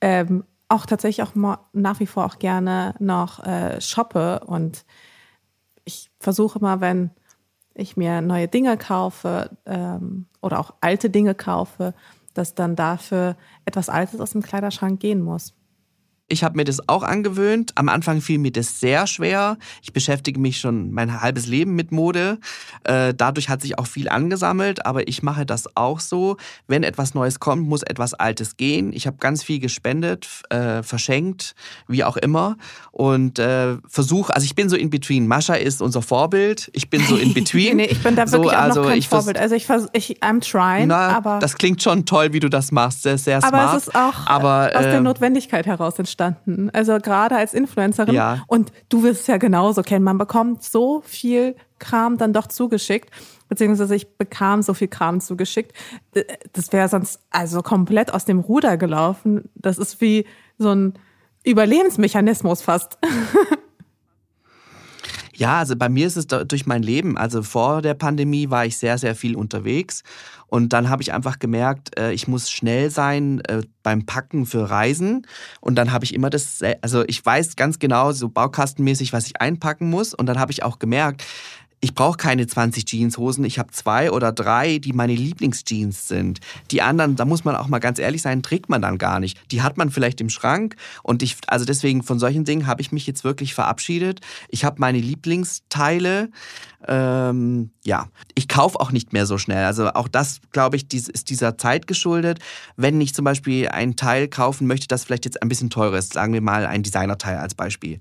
[0.00, 1.34] ähm, auch tatsächlich auch
[1.72, 4.84] nach wie vor auch gerne noch äh, shoppe und
[5.84, 7.10] ich versuche mal, wenn
[7.74, 11.94] ich mir neue Dinge kaufe ähm, oder auch alte Dinge kaufe,
[12.34, 15.54] dass dann dafür etwas Altes aus dem Kleiderschrank gehen muss.
[16.30, 17.72] Ich habe mir das auch angewöhnt.
[17.76, 19.56] Am Anfang fiel mir das sehr schwer.
[19.80, 22.38] Ich beschäftige mich schon mein halbes Leben mit Mode.
[22.84, 26.36] Äh, dadurch hat sich auch viel angesammelt, aber ich mache das auch so.
[26.66, 28.92] Wenn etwas Neues kommt, muss etwas Altes gehen.
[28.92, 31.54] Ich habe ganz viel gespendet, äh, verschenkt,
[31.86, 32.58] wie auch immer.
[32.92, 35.28] Und äh, versuche, also ich bin so in between.
[35.28, 36.70] Mascha ist unser Vorbild.
[36.74, 37.78] Ich bin so in between.
[37.78, 39.38] nee, ich bin da wirklich so, auch also noch kein Vorbild.
[39.38, 41.38] Also ich, ich I'm trying, na, aber...
[41.38, 43.04] Das klingt schon toll, wie du das machst.
[43.04, 43.54] Sehr, sehr smart.
[43.54, 46.70] Aber es ist auch aber, aus der ähm, Notwendigkeit heraus entstanden entstanden.
[46.72, 48.14] Also gerade als Influencerin.
[48.14, 48.44] Ja.
[48.46, 50.04] Und du wirst es ja genauso kennen.
[50.04, 53.10] Man bekommt so viel Kram dann doch zugeschickt.
[53.48, 55.72] Beziehungsweise ich bekam so viel Kram zugeschickt.
[56.52, 59.48] Das wäre sonst also komplett aus dem Ruder gelaufen.
[59.54, 60.26] Das ist wie
[60.58, 60.94] so ein
[61.44, 62.98] Überlebensmechanismus fast.
[65.38, 67.16] Ja, also bei mir ist es durch mein Leben.
[67.16, 70.02] Also vor der Pandemie war ich sehr, sehr viel unterwegs.
[70.48, 74.68] Und dann habe ich einfach gemerkt, äh, ich muss schnell sein äh, beim Packen für
[74.68, 75.26] Reisen.
[75.60, 79.40] Und dann habe ich immer das, also ich weiß ganz genau, so baukastenmäßig, was ich
[79.40, 80.14] einpacken muss.
[80.14, 81.24] Und dann habe ich auch gemerkt,
[81.80, 86.40] ich brauche keine 20 Jeanshosen, ich habe zwei oder drei, die meine Lieblingsjeans sind.
[86.70, 89.38] Die anderen, da muss man auch mal ganz ehrlich sein, trägt man dann gar nicht.
[89.52, 92.90] Die hat man vielleicht im Schrank und ich, also deswegen von solchen Dingen habe ich
[92.90, 94.20] mich jetzt wirklich verabschiedet.
[94.48, 96.30] Ich habe meine Lieblingsteile.
[96.86, 99.64] Ähm, ja, ich kaufe auch nicht mehr so schnell.
[99.64, 102.38] Also auch das, glaube ich, ist dieser Zeit geschuldet.
[102.76, 106.12] Wenn ich zum Beispiel ein Teil kaufen möchte, das vielleicht jetzt ein bisschen teurer ist,
[106.12, 107.98] sagen wir mal ein Designerteil als Beispiel,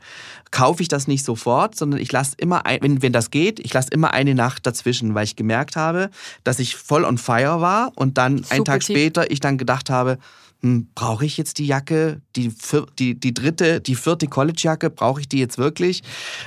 [0.51, 3.73] kaufe ich das nicht sofort, sondern ich lasse immer, ein, wenn, wenn das geht, ich
[3.73, 6.11] lasse immer eine Nacht dazwischen, weil ich gemerkt habe,
[6.43, 8.95] dass ich voll on fire war und dann Super einen Tag Tipp.
[8.95, 10.19] später ich dann gedacht habe,
[10.61, 12.51] brauche ich jetzt die Jacke, die,
[12.97, 16.03] die, die dritte, die vierte College-Jacke, brauche ich die jetzt wirklich?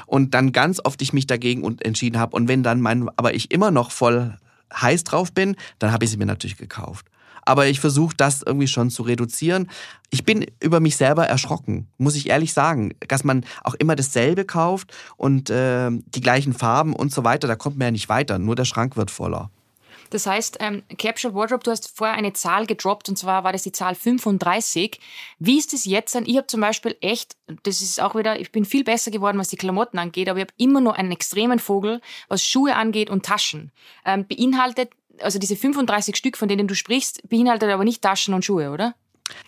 [0.07, 2.37] Und dann ganz oft ich mich dagegen entschieden habe.
[2.37, 4.37] Und wenn dann mein, aber ich immer noch voll
[4.73, 7.07] heiß drauf bin, dann habe ich sie mir natürlich gekauft.
[7.43, 9.71] Aber ich versuche das irgendwie schon zu reduzieren.
[10.11, 14.45] Ich bin über mich selber erschrocken, muss ich ehrlich sagen, dass man auch immer dasselbe
[14.45, 17.49] kauft und äh, die gleichen Farben und so weiter.
[17.49, 19.51] Da kommt man ja nicht weiter, nur der Schrank wird voller.
[20.11, 23.63] Das heißt, ähm, Capsule Wardrobe, du hast vorher eine Zahl gedroppt und zwar war das
[23.63, 25.01] die Zahl 35.
[25.39, 28.65] Wie ist es jetzt Ich habe zum Beispiel echt, das ist auch wieder, ich bin
[28.65, 32.01] viel besser geworden, was die Klamotten angeht, aber ich habe immer noch einen extremen Vogel,
[32.29, 33.71] was Schuhe angeht und Taschen.
[34.05, 38.45] Ähm, beinhaltet, also diese 35 Stück, von denen du sprichst, beinhaltet aber nicht Taschen und
[38.45, 38.95] Schuhe, oder?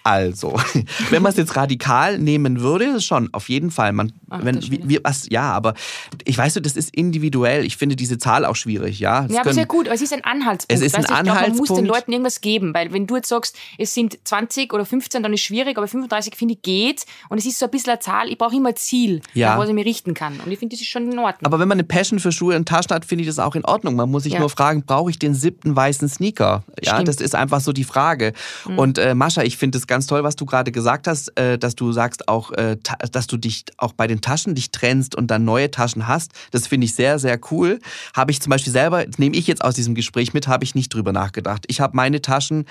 [0.05, 0.59] Also,
[1.11, 3.93] wenn man es jetzt radikal nehmen würde, schon, auf jeden Fall.
[3.93, 5.75] Man, Ach, wenn, wir, was, ja, aber
[6.25, 7.65] ich weiß, das ist individuell.
[7.65, 9.23] Ich finde diese Zahl auch schwierig, ja.
[9.23, 10.83] Das ja, aber sehr gut, aber es ist ein Anhaltspunkt.
[10.83, 11.37] Es ist ein Anhaltspunkt.
[11.37, 14.73] Glaub, man muss den Leuten irgendwas geben, weil wenn du jetzt sagst, es sind 20
[14.73, 17.67] oder 15, dann ist es schwierig, aber 35 finde ich geht und es ist so
[17.67, 19.51] ein bisschen eine Zahl, ich brauche immer ein Ziel, ja.
[19.51, 21.47] nach was ich mich richten kann und ich finde, das ist schon in Ordnung.
[21.47, 23.65] Aber wenn man eine Passion für Schuhe und Taschen hat, finde ich das auch in
[23.65, 23.97] Ordnung.
[23.97, 24.41] Man muss sich ja.
[24.41, 26.65] nur fragen, brauche ich den siebten weißen Sneaker?
[26.83, 27.09] Ja, Stimmt.
[27.09, 28.33] das ist einfach so die Frage.
[28.67, 28.79] Mhm.
[28.79, 31.75] Und äh, Mascha, ich finde es ganz toll, was du gerade gesagt hast, äh, dass
[31.75, 32.77] du sagst auch, äh,
[33.11, 36.33] dass du dich auch bei den Taschen dich trennst und dann neue Taschen hast.
[36.51, 37.79] Das finde ich sehr, sehr cool.
[38.15, 40.93] Habe ich zum Beispiel selber, nehme ich jetzt aus diesem Gespräch mit, habe ich nicht
[40.93, 41.65] drüber nachgedacht.
[41.69, 42.67] Ich habe meine Taschen,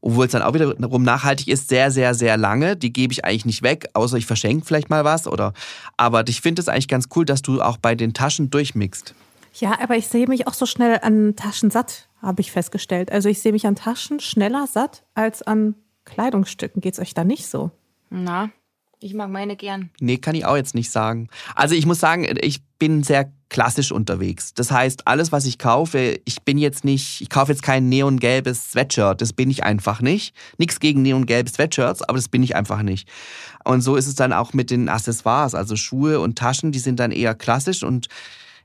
[0.00, 2.76] obwohl es dann auch wiederum nachhaltig ist, sehr, sehr, sehr lange.
[2.76, 5.52] Die gebe ich eigentlich nicht weg, außer ich verschenke vielleicht mal was oder.
[5.96, 9.14] Aber ich finde es eigentlich ganz cool, dass du auch bei den Taschen durchmixst.
[9.58, 13.10] Ja, aber ich sehe mich auch so schnell an Taschen satt, habe ich festgestellt.
[13.10, 15.74] Also ich sehe mich an Taschen schneller satt als an
[16.06, 16.80] Kleidungsstücken.
[16.80, 17.70] Geht es euch da nicht so?
[18.08, 18.50] Na,
[18.98, 19.90] ich mag meine gern.
[20.00, 21.28] Nee, kann ich auch jetzt nicht sagen.
[21.54, 24.54] Also ich muss sagen, ich bin sehr klassisch unterwegs.
[24.54, 28.72] Das heißt, alles, was ich kaufe, ich bin jetzt nicht, ich kaufe jetzt kein neongelbes
[28.72, 29.20] Sweatshirt.
[29.20, 30.34] Das bin ich einfach nicht.
[30.58, 33.08] Nichts gegen neongelbe Sweatshirts, aber das bin ich einfach nicht.
[33.64, 36.98] Und so ist es dann auch mit den Accessoires, also Schuhe und Taschen, die sind
[36.98, 38.08] dann eher klassisch und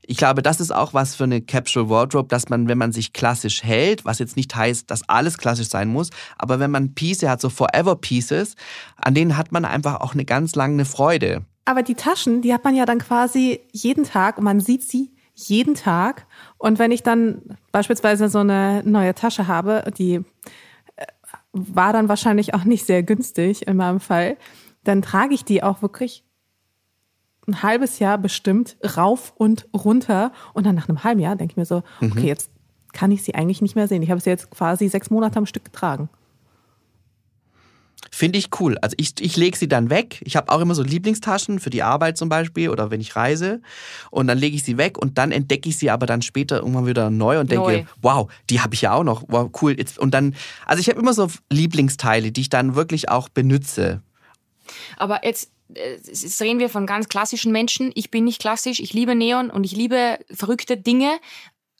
[0.04, 3.12] ich glaube, das ist auch was für eine Capsule Wardrobe, dass man, wenn man sich
[3.12, 7.28] klassisch hält, was jetzt nicht heißt, dass alles klassisch sein muss, aber wenn man Pieces
[7.28, 8.56] hat, so Forever Pieces,
[8.96, 11.44] an denen hat man einfach auch eine ganz lange Freude.
[11.64, 15.12] Aber die Taschen, die hat man ja dann quasi jeden Tag und man sieht sie
[15.34, 16.26] jeden Tag.
[16.58, 20.14] Und wenn ich dann beispielsweise so eine neue Tasche habe, die
[20.96, 21.06] äh,
[21.52, 24.36] war dann wahrscheinlich auch nicht sehr günstig in meinem Fall,
[24.84, 26.24] dann trage ich die auch wirklich
[27.46, 30.32] ein halbes Jahr bestimmt rauf und runter.
[30.54, 32.12] Und dann nach einem halben Jahr denke ich mir so, mhm.
[32.12, 32.50] okay, jetzt
[32.92, 34.02] kann ich sie eigentlich nicht mehr sehen.
[34.02, 36.08] Ich habe sie jetzt quasi sechs Monate am Stück getragen.
[38.14, 38.76] Finde ich cool.
[38.82, 40.20] Also ich, ich lege sie dann weg.
[40.24, 43.62] Ich habe auch immer so Lieblingstaschen für die Arbeit zum Beispiel oder wenn ich reise.
[44.10, 46.86] Und dann lege ich sie weg und dann entdecke ich sie aber dann später irgendwann
[46.86, 47.84] wieder neu und denke, neu.
[48.02, 49.24] wow, die habe ich ja auch noch.
[49.28, 49.76] Wow, cool.
[49.98, 50.34] Und dann,
[50.66, 54.02] also ich habe immer so Lieblingsteile, die ich dann wirklich auch benutze.
[54.98, 57.92] Aber jetzt jetzt reden wir von ganz klassischen Menschen.
[57.94, 61.18] Ich bin nicht klassisch, ich liebe Neon und ich liebe verrückte Dinge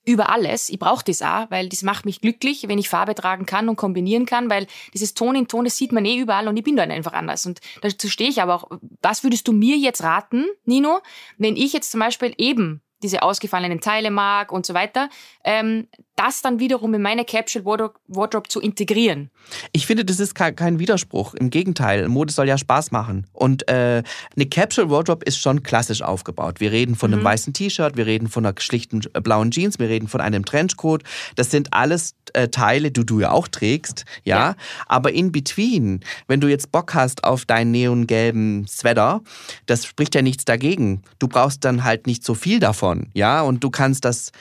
[0.05, 0.69] über alles.
[0.69, 3.77] Ich brauche das auch, weil das macht mich glücklich, wenn ich Farbe tragen kann und
[3.77, 6.77] kombinieren kann, weil dieses Ton in Ton, das sieht man eh überall und ich bin
[6.77, 7.47] dann einfach anders.
[7.47, 8.71] Und dazu stehe ich aber auch.
[9.01, 11.01] Was würdest du mir jetzt raten, Nino,
[11.39, 15.09] wenn ich jetzt zum Beispiel eben diese ausgefallenen Teile mag und so weiter,
[15.45, 19.31] ähm, das dann wiederum in meine Capsule Wardrobe zu integrieren.
[19.73, 21.35] Ich finde, das ist kein Widerspruch.
[21.35, 23.27] Im Gegenteil, Mode soll ja Spaß machen.
[23.33, 24.03] Und äh,
[24.37, 26.61] eine Capsule Wardrobe ist schon klassisch aufgebaut.
[26.61, 27.27] Wir reden von einem mhm.
[27.27, 31.03] weißen T-Shirt, wir reden von einer schlichten äh, blauen Jeans, wir reden von einem Trenchcoat.
[31.35, 34.39] Das sind alles äh, Teile, die du ja auch trägst, ja?
[34.39, 34.57] ja.
[34.87, 39.23] Aber in between, wenn du jetzt Bock hast auf deinen neongelben Sweater,
[39.67, 41.03] das spricht ja nichts dagegen.
[41.19, 43.43] Du brauchst dann halt nicht so viel davon, ja?
[43.43, 44.33] Und du kannst das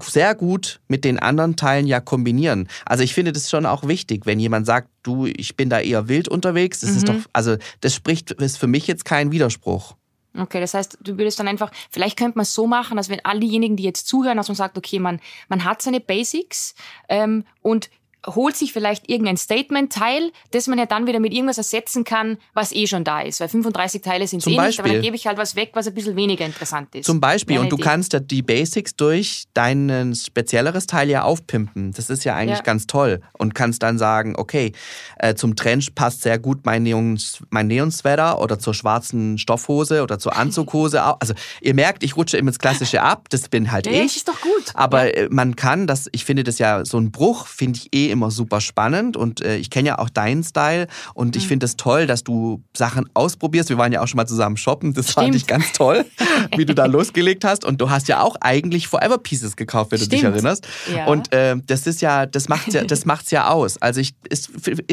[0.00, 2.68] sehr gut mit den anderen Teilen ja kombinieren.
[2.84, 6.08] Also ich finde das schon auch wichtig, wenn jemand sagt, du, ich bin da eher
[6.08, 6.96] wild unterwegs, das mhm.
[6.96, 9.96] ist doch, also das spricht, ist für mich jetzt kein Widerspruch.
[10.38, 13.24] Okay, das heißt, du würdest dann einfach, vielleicht könnte man es so machen, dass wenn
[13.24, 16.74] all diejenigen, die jetzt zuhören, dass man sagt, okay, man, man hat seine Basics
[17.08, 17.90] ähm, und
[18.26, 22.72] holt sich vielleicht irgendein Statement-Teil, das man ja dann wieder mit irgendwas ersetzen kann, was
[22.72, 23.40] eh schon da ist.
[23.40, 25.94] Weil 35 Teile sind eh nicht, aber dann gebe ich halt was weg, was ein
[25.94, 27.06] bisschen weniger interessant ist.
[27.06, 27.58] Zum Beispiel.
[27.58, 27.84] und du Idee.
[27.84, 31.92] kannst ja die Basics durch dein spezielleres Teil ja aufpimpen.
[31.92, 32.64] Das ist ja eigentlich ja.
[32.64, 33.20] ganz toll.
[33.38, 34.72] Und kannst dann sagen, okay,
[35.18, 37.18] äh, zum Trench passt sehr gut mein Neon,
[37.50, 41.02] mein Neon-Sweater oder zur schwarzen Stoffhose oder zur Anzughose.
[41.02, 43.28] Also ihr merkt, ich rutsche immer ins Klassische ab.
[43.30, 44.02] Das bin halt ja, ich.
[44.02, 44.72] Das ist doch gut.
[44.74, 45.24] Aber ja.
[45.24, 48.30] Äh, man kann das, ich finde das ja so ein Bruch, finde ich eh immer
[48.30, 51.48] super spannend und äh, ich kenne ja auch deinen Style und ich mhm.
[51.48, 53.68] finde es toll, dass du Sachen ausprobierst.
[53.68, 55.24] Wir waren ja auch schon mal zusammen shoppen, das Stimmt.
[55.24, 56.04] fand ich ganz toll,
[56.56, 59.98] wie du da losgelegt hast und du hast ja auch eigentlich Forever Pieces gekauft, wenn
[59.98, 60.12] Stimmt.
[60.12, 60.66] du dich erinnerst.
[60.94, 61.06] Ja.
[61.06, 63.78] Und äh, das ist ja, das macht's ja, das macht's ja aus.
[63.78, 64.14] Also ich,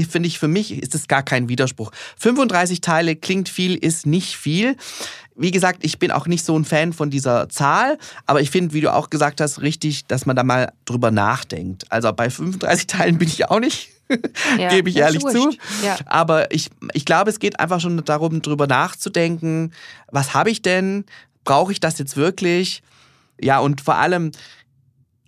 [0.09, 1.91] finde ich für mich ist es gar kein Widerspruch.
[2.17, 4.75] 35 Teile klingt viel, ist nicht viel
[5.37, 8.73] wie gesagt, ich bin auch nicht so ein Fan von dieser Zahl, aber ich finde,
[8.73, 11.85] wie du auch gesagt hast, richtig, dass man da mal drüber nachdenkt.
[11.91, 13.89] Also bei 35 Teilen bin ich auch nicht,
[14.57, 15.51] ja, gebe ich ehrlich zu.
[15.83, 15.97] Ja.
[16.05, 19.73] Aber ich, ich glaube, es geht einfach schon darum, drüber nachzudenken,
[20.11, 21.05] was habe ich denn?
[21.43, 22.81] Brauche ich das jetzt wirklich?
[23.39, 24.31] Ja, und vor allem,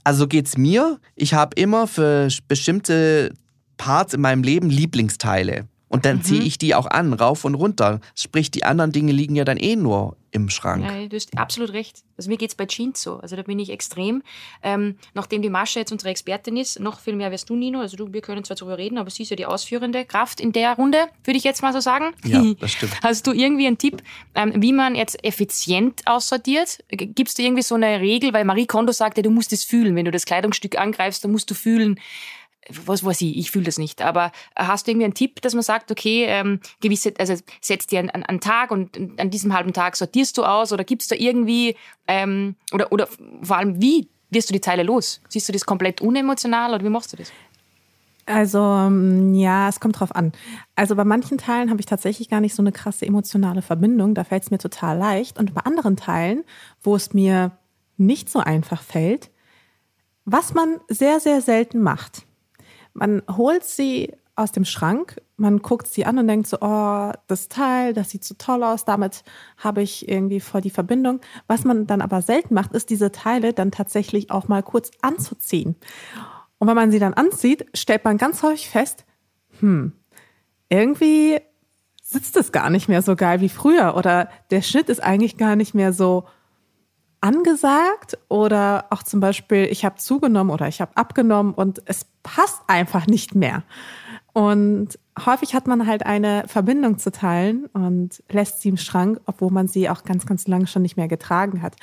[0.04, 1.00] also so geht's mir.
[1.16, 3.34] Ich habe immer für bestimmte
[3.78, 5.68] Parts in meinem Leben Lieblingsteile.
[5.90, 6.24] Und dann mhm.
[6.24, 8.00] ziehe ich die auch an, rauf und runter.
[8.16, 10.86] Sprich, die anderen Dinge liegen ja dann eh nur im Schrank.
[10.86, 12.04] Ja, du hast absolut recht.
[12.18, 13.18] Also mir geht es bei Jeans so.
[13.18, 14.22] Also da bin ich extrem.
[14.62, 17.80] Ähm, nachdem die Mascha jetzt unsere Expertin ist, noch viel mehr wirst du, Nino.
[17.80, 20.52] Also du, wir können zwar darüber reden, aber sie ist ja die ausführende Kraft in
[20.52, 22.14] der Runde, würde ich jetzt mal so sagen.
[22.24, 22.94] Ja, das stimmt.
[23.02, 24.04] Hast du irgendwie einen Tipp,
[24.36, 26.84] ähm, wie man jetzt effizient aussortiert?
[26.90, 28.34] Gibt es da irgendwie so eine Regel?
[28.34, 29.96] Weil Marie Kondo sagte, du musst es fühlen.
[29.96, 32.00] Wenn du das Kleidungsstück angreifst, dann musst du fühlen,
[32.86, 34.02] was weiß ich, ich fühle das nicht.
[34.02, 38.00] Aber hast du irgendwie einen Tipp, dass man sagt, okay, ähm, gewisse, also setzt dir
[38.00, 41.16] einen, einen, Tag und an diesem halben Tag sortierst du aus oder gibt es da
[41.16, 41.76] irgendwie,
[42.08, 43.08] ähm, oder, oder
[43.42, 45.22] vor allem, wie wirst du die Teile los?
[45.28, 47.32] Siehst du das komplett unemotional oder wie machst du das?
[48.26, 50.32] Also ähm, ja, es kommt drauf an.
[50.76, 54.14] Also bei manchen Teilen habe ich tatsächlich gar nicht so eine krasse emotionale Verbindung.
[54.14, 55.40] Da fällt es mir total leicht.
[55.40, 56.44] Und bei anderen Teilen,
[56.84, 57.52] wo es mir
[57.98, 59.32] nicht so einfach fällt,
[60.26, 62.28] was man sehr, sehr selten macht,
[62.94, 67.50] man holt sie aus dem Schrank, man guckt sie an und denkt so, oh, das
[67.50, 69.24] Teil, das sieht so toll aus, damit
[69.58, 71.20] habe ich irgendwie voll die Verbindung.
[71.48, 75.76] Was man dann aber selten macht, ist diese Teile dann tatsächlich auch mal kurz anzuziehen.
[76.58, 79.06] Und wenn man sie dann anzieht, stellt man ganz häufig fest,
[79.60, 79.92] hm,
[80.70, 81.40] irgendwie
[82.02, 85.58] sitzt es gar nicht mehr so geil wie früher oder der Schnitt ist eigentlich gar
[85.58, 86.26] nicht mehr so
[87.22, 92.62] angesagt oder auch zum Beispiel, ich habe zugenommen oder ich habe abgenommen und es passt
[92.68, 93.64] einfach nicht mehr.
[94.34, 99.52] Und häufig hat man halt eine Verbindung zu teilen und lässt sie im Schrank, obwohl
[99.52, 101.76] man sie auch ganz, ganz lange schon nicht mehr getragen hat.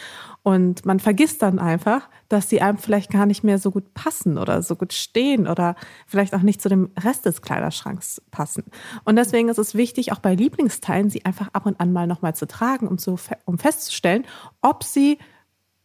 [0.42, 4.38] Und man vergisst dann einfach, dass sie einem vielleicht gar nicht mehr so gut passen
[4.38, 5.74] oder so gut stehen oder
[6.06, 8.64] vielleicht auch nicht zu dem Rest des Kleiderschranks passen.
[9.04, 12.35] Und deswegen ist es wichtig, auch bei Lieblingsteilen sie einfach ab und an mal nochmal
[12.35, 14.24] zu tragen, um, zu, um festzustellen,
[14.62, 15.18] ob sie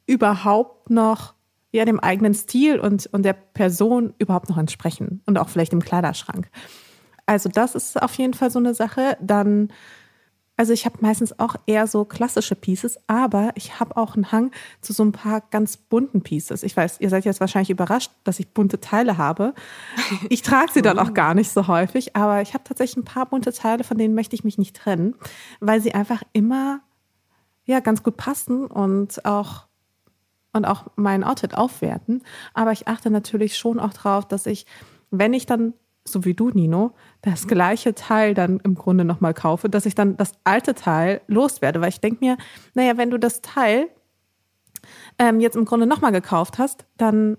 [0.06, 1.34] überhaupt noch
[1.71, 5.81] ja, dem eigenen Stil und, und der Person überhaupt noch entsprechen und auch vielleicht im
[5.81, 6.49] Kleiderschrank.
[7.25, 9.17] Also das ist auf jeden Fall so eine Sache.
[9.21, 9.71] Dann,
[10.57, 14.51] also ich habe meistens auch eher so klassische Pieces, aber ich habe auch einen Hang
[14.81, 16.63] zu so ein paar ganz bunten Pieces.
[16.63, 19.53] Ich weiß, ihr seid jetzt wahrscheinlich überrascht, dass ich bunte Teile habe.
[20.29, 23.25] Ich trage sie dann auch gar nicht so häufig, aber ich habe tatsächlich ein paar
[23.27, 25.15] bunte Teile, von denen möchte ich mich nicht trennen,
[25.62, 26.81] weil sie einfach immer
[27.65, 29.67] ja ganz gut passen und auch
[30.54, 32.24] und auch mein Outfit aufwerten.
[32.54, 34.66] Aber ich achte natürlich schon auch darauf, dass ich,
[35.10, 39.70] wenn ich dann, so wie du, Nino, das gleiche Teil dann im Grunde nochmal kaufe,
[39.70, 41.82] dass ich dann das alte Teil loswerde.
[41.82, 42.38] Weil ich denke mir,
[42.74, 43.88] naja, wenn du das Teil
[45.20, 47.38] ähm, jetzt im Grunde nochmal gekauft hast, dann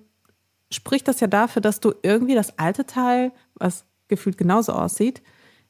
[0.71, 5.23] spricht das ja dafür, dass du irgendwie das alte Teil, was gefühlt genauso aussieht,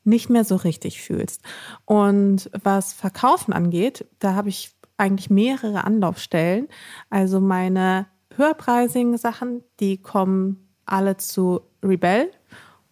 [0.05, 1.43] nicht mehr so richtig fühlst.
[1.85, 6.69] Und was Verkaufen angeht, da habe ich eigentlich mehrere Anlaufstellen.
[7.11, 12.31] Also meine höherpreisigen Sachen, die kommen alle zu Rebel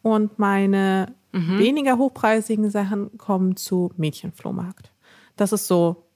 [0.03, 1.59] und meine mhm.
[1.59, 4.93] weniger hochpreisigen Sachen kommen zu Mädchenflohmarkt.
[5.37, 6.07] Das ist so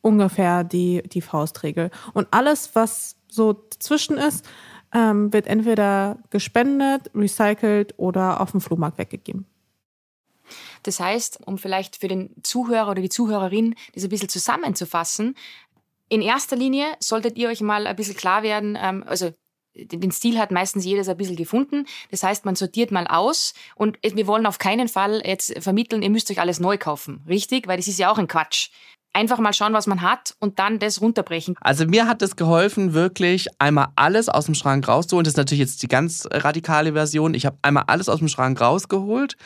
[0.00, 1.90] ungefähr die, die Faustregel.
[2.14, 4.48] Und alles, was so dazwischen ist,
[4.92, 9.46] ähm, wird entweder gespendet, recycelt oder auf dem Flohmarkt weggegeben.
[10.82, 15.36] Das heißt, um vielleicht für den Zuhörer oder die Zuhörerin das ein bisschen zusammenzufassen,
[16.08, 19.32] in erster Linie solltet ihr euch mal ein bisschen klar werden, ähm, also
[19.74, 21.86] den Stil hat meistens jedes ein bisschen gefunden.
[22.10, 26.10] Das heißt, man sortiert mal aus und wir wollen auf keinen Fall jetzt vermitteln, ihr
[26.10, 27.24] müsst euch alles neu kaufen.
[27.28, 27.68] Richtig?
[27.68, 28.70] Weil das ist ja auch ein Quatsch
[29.12, 31.56] einfach mal schauen, was man hat und dann das runterbrechen.
[31.60, 35.24] Also mir hat es geholfen, wirklich einmal alles aus dem Schrank rauszuholen.
[35.24, 37.34] Das ist natürlich jetzt die ganz radikale Version.
[37.34, 39.36] Ich habe einmal alles aus dem Schrank rausgeholt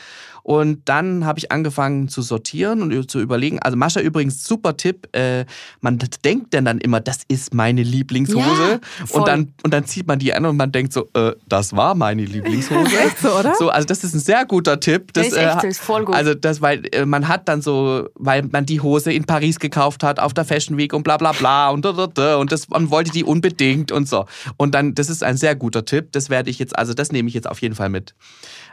[0.45, 3.57] und dann habe ich angefangen zu sortieren und zu überlegen.
[3.63, 5.09] Also Mascha übrigens super Tipp.
[5.11, 5.45] Äh,
[5.81, 10.05] man denkt denn dann immer, das ist meine Lieblingshose ja, und dann und dann zieht
[10.05, 12.95] man die an und man denkt so, äh, das war meine Lieblingshose.
[13.07, 13.55] echt so, oder?
[13.55, 15.13] So, also das ist ein sehr guter Tipp.
[15.13, 16.13] Das, das ist echt, äh, ist voll gut.
[16.13, 20.03] Also das, weil äh, man hat dann so, weil man die Hose in Paris gekauft
[20.03, 23.23] hat auf der Fashion Week und bla bla bla und, und das man wollte die
[23.23, 24.27] unbedingt und so.
[24.57, 26.11] Und dann, das ist ein sehr guter Tipp.
[26.11, 28.13] Das werde ich jetzt, also das nehme ich jetzt auf jeden Fall mit.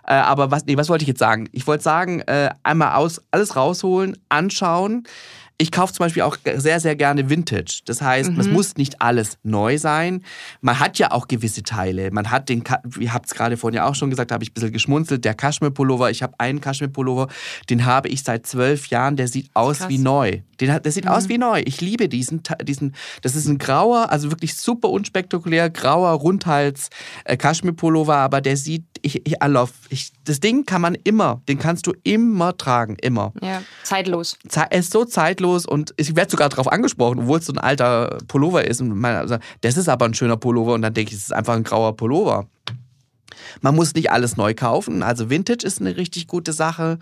[0.05, 1.49] Äh, aber was, nee, was wollte ich jetzt sagen?
[1.53, 5.05] Ich wollte sagen, äh, einmal aus, alles rausholen, anschauen.
[5.59, 7.83] ich kaufe zum Beispiel auch sehr, sehr gerne Vintage.
[7.85, 8.40] Das heißt, mhm.
[8.40, 10.25] es muss nicht alles neu sein.
[10.61, 12.11] Man hat ja auch gewisse Teile.
[12.11, 12.64] Man hat den,
[12.98, 15.25] ihr habt es gerade vorhin ja auch schon gesagt, da habe ich ein bisschen geschmunzelt,
[15.25, 16.11] der Kaschmir-Pullover.
[16.11, 17.29] Ich habe einen Kaschmir-Pullover,
[17.70, 19.88] den habe ich seit zwölf Jahren, der sieht aus Krass.
[19.88, 20.40] wie neu.
[20.61, 21.11] Den der sieht mhm.
[21.11, 21.62] aus wie neu.
[21.64, 26.90] Ich liebe diesen, diesen, das ist ein grauer, also wirklich super unspektakulär, grauer Rundhals
[27.25, 29.37] äh, Kaschmir-Pullover, aber der sieht, ich, ich,
[29.91, 33.33] ich, das Ding kann man immer, den kannst du immer tragen, immer.
[33.43, 34.38] Ja, zeitlos.
[34.55, 38.19] Er ist so zeitlos und ich werde sogar darauf angesprochen, obwohl es so ein alter
[38.29, 38.81] Pullover ist.
[38.81, 41.33] Und man, also, das ist aber ein schöner Pullover und dann denke ich, es ist
[41.33, 42.47] einfach ein grauer Pullover.
[43.61, 45.03] Man muss nicht alles neu kaufen.
[45.03, 46.99] Also Vintage ist eine richtig gute Sache.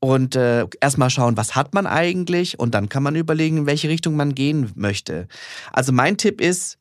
[0.00, 3.88] Und äh, erstmal schauen, was hat man eigentlich und dann kann man überlegen, in welche
[3.88, 5.26] Richtung man gehen möchte.
[5.72, 6.78] Also mein Tipp ist,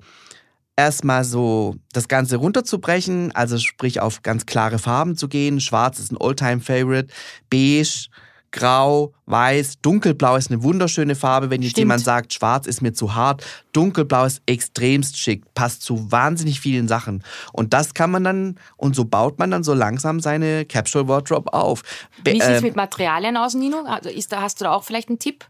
[0.77, 5.59] erstmal so das Ganze runterzubrechen, also sprich auf ganz klare Farben zu gehen.
[5.59, 7.13] Schwarz ist ein Oldtime-Favorite,
[7.49, 8.07] beige,
[8.51, 11.49] Grau, Weiß, Dunkelblau ist eine wunderschöne Farbe.
[11.49, 11.81] Wenn jetzt Stimmt.
[11.81, 16.87] jemand sagt, Schwarz ist mir zu hart, Dunkelblau ist extremst schick, passt zu wahnsinnig vielen
[16.87, 17.23] Sachen.
[17.51, 21.53] Und das kann man dann, und so baut man dann so langsam seine Capsule Wardrobe
[21.53, 21.83] auf.
[22.23, 23.83] Wie sieht es äh, mit Materialien aus, Nino?
[23.85, 25.45] Also ist da, hast du da auch vielleicht einen Tipp?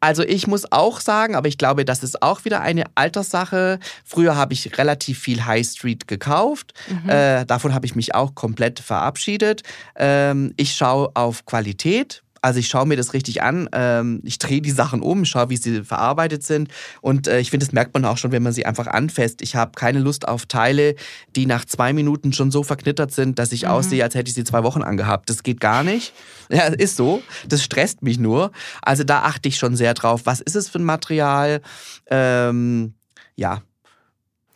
[0.00, 3.78] Also ich muss auch sagen, aber ich glaube, das ist auch wieder eine Alterssache.
[4.04, 6.74] Früher habe ich relativ viel High Street gekauft.
[6.88, 7.08] Mhm.
[7.08, 9.62] Äh, davon habe ich mich auch komplett verabschiedet.
[9.96, 12.22] Ähm, ich schaue auf Qualität.
[12.42, 15.56] Also ich schaue mir das richtig an, ähm, ich drehe die Sachen um, schaue, wie
[15.56, 16.68] sie verarbeitet sind
[17.00, 19.42] und äh, ich finde, das merkt man auch schon, wenn man sie einfach anfasst.
[19.42, 20.94] Ich habe keine Lust auf Teile,
[21.34, 23.70] die nach zwei Minuten schon so verknittert sind, dass ich mhm.
[23.70, 25.30] aussehe, als hätte ich sie zwei Wochen angehabt.
[25.30, 26.12] Das geht gar nicht.
[26.48, 27.22] Ja, ist so.
[27.48, 28.52] Das stresst mich nur.
[28.80, 30.22] Also da achte ich schon sehr drauf.
[30.24, 31.60] Was ist es für ein Material?
[32.08, 32.94] Ähm,
[33.34, 33.62] ja,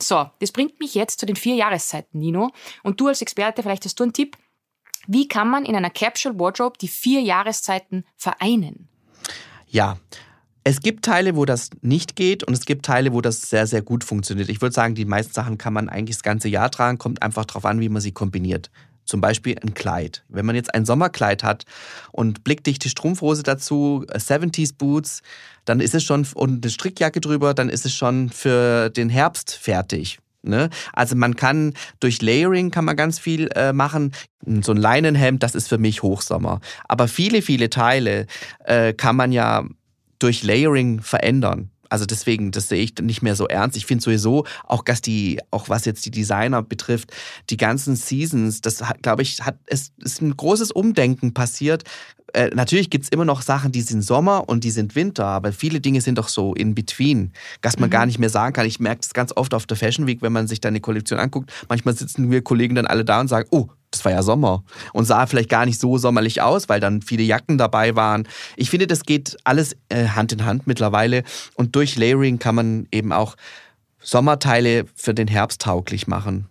[0.03, 2.51] so, das bringt mich jetzt zu den vier Jahreszeiten, Nino.
[2.83, 4.37] Und du als Experte, vielleicht hast du einen Tipp,
[5.13, 8.89] wie kann man in einer Capsule Wardrobe die vier Jahreszeiten vereinen?
[9.67, 9.99] Ja,
[10.63, 13.83] es gibt Teile, wo das nicht geht und es gibt Teile, wo das sehr, sehr
[13.83, 14.49] gut funktioniert.
[14.49, 17.45] Ich würde sagen, die meisten Sachen kann man eigentlich das ganze Jahr tragen, kommt einfach
[17.45, 18.71] darauf an, wie man sie kombiniert.
[19.05, 20.25] Zum Beispiel ein Kleid.
[20.29, 21.65] Wenn man jetzt ein Sommerkleid hat
[22.13, 25.23] und blickdichte Strumpfhose dazu, 70s Boots,
[25.65, 29.55] dann ist es schon, und eine Strickjacke drüber, dann ist es schon für den Herbst
[29.55, 30.21] fertig.
[30.43, 30.71] Ne?
[30.93, 34.13] Also man kann durch Layering kann man ganz viel äh, machen.
[34.63, 36.61] So ein Leinenhemd, das ist für mich Hochsommer.
[36.89, 38.27] Aber viele, viele Teile
[38.65, 39.65] äh, kann man ja
[40.19, 41.71] durch Layering verändern.
[41.91, 43.77] Also deswegen, das sehe ich nicht mehr so ernst.
[43.77, 47.13] Ich finde sowieso, auch dass die, auch was jetzt die Designer betrifft,
[47.51, 51.83] die ganzen Seasons, das glaube ich, hat, es ist ein großes Umdenken passiert,
[52.35, 55.53] äh, natürlich gibt es immer noch Sachen, die sind Sommer und die sind Winter, aber
[55.53, 57.93] viele Dinge sind doch so in between, dass man mhm.
[57.93, 58.67] gar nicht mehr sagen kann.
[58.67, 61.19] Ich merke das ganz oft auf der Fashion Week, wenn man sich da eine Kollektion
[61.19, 61.53] anguckt.
[61.69, 64.63] Manchmal sitzen wir Kollegen dann alle da und sagen, oh, das war ja Sommer
[64.93, 68.29] und sah vielleicht gar nicht so sommerlich aus, weil dann viele Jacken dabei waren.
[68.57, 72.87] Ich finde, das geht alles äh, Hand in Hand mittlerweile und durch Layering kann man
[72.93, 73.37] eben auch
[74.03, 76.50] Sommerteile für den Herbst tauglich machen.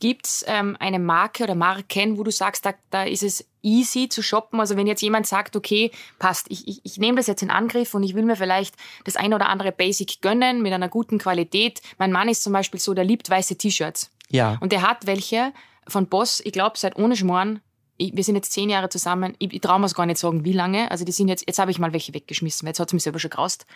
[0.00, 4.08] Gibt es ähm, eine Marke oder Marken, wo du sagst, da, da ist es easy
[4.08, 4.60] zu shoppen?
[4.60, 7.94] Also wenn jetzt jemand sagt, okay, passt, ich, ich, ich nehme das jetzt in Angriff
[7.94, 11.80] und ich will mir vielleicht das eine oder andere Basic gönnen mit einer guten Qualität.
[11.98, 14.10] Mein Mann ist zum Beispiel so, der liebt weiße T-Shirts.
[14.28, 14.58] Ja.
[14.60, 15.52] Und der hat welche
[15.88, 17.60] von Boss, ich glaube, seit ohne Schmoren
[17.96, 20.52] ich, wir sind jetzt zehn Jahre zusammen, ich, ich traue mir gar nicht sagen, wie
[20.52, 20.90] lange.
[20.90, 23.18] Also die sind jetzt, jetzt habe ich mal welche weggeschmissen, jetzt hat es mich selber
[23.18, 23.66] schon graust.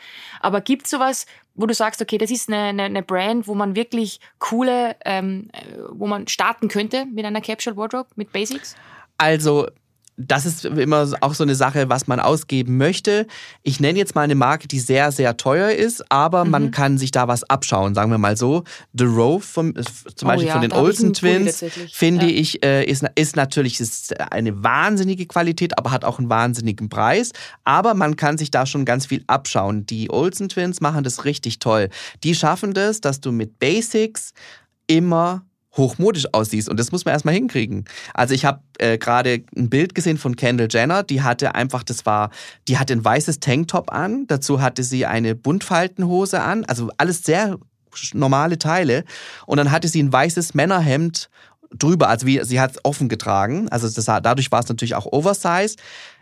[0.40, 3.54] Aber gibt es sowas, wo du sagst, okay, das ist eine, eine, eine Brand, wo
[3.54, 8.76] man wirklich coole, ähm, äh, wo man starten könnte mit einer Capsule Wardrobe, mit Basics?
[9.18, 9.66] Also
[10.16, 13.26] das ist immer auch so eine Sache, was man ausgeben möchte.
[13.62, 16.50] Ich nenne jetzt mal eine Marke, die sehr, sehr teuer ist, aber mhm.
[16.50, 18.64] man kann sich da was abschauen, sagen wir mal so.
[18.92, 19.82] The Row vom, äh,
[20.14, 22.32] zum oh Beispiel ja, von den Olsen Twins, finde ja.
[22.32, 27.30] ich, äh, ist, ist natürlich ist eine wahnsinnige Qualität, aber hat auch einen wahnsinnigen Preis.
[27.64, 29.86] Aber man kann sich da schon ganz viel abschauen.
[29.86, 31.88] Die Olsen Twins machen das richtig toll.
[32.24, 34.32] Die schaffen das, dass du mit Basics
[34.86, 35.44] immer
[35.80, 36.68] hochmodisch aussiehst.
[36.68, 37.84] Und das muss man erstmal hinkriegen.
[38.14, 42.06] Also ich habe äh, gerade ein Bild gesehen von Kendall Jenner, die hatte einfach, das
[42.06, 42.30] war,
[42.68, 47.58] die hatte ein weißes Tanktop an, dazu hatte sie eine Buntfaltenhose an, also alles sehr
[48.12, 49.04] normale Teile.
[49.46, 51.28] Und dann hatte sie ein weißes Männerhemd
[51.76, 53.68] drüber, also wie sie hat es offen getragen.
[53.70, 55.76] Also das, dadurch war es natürlich auch Oversize.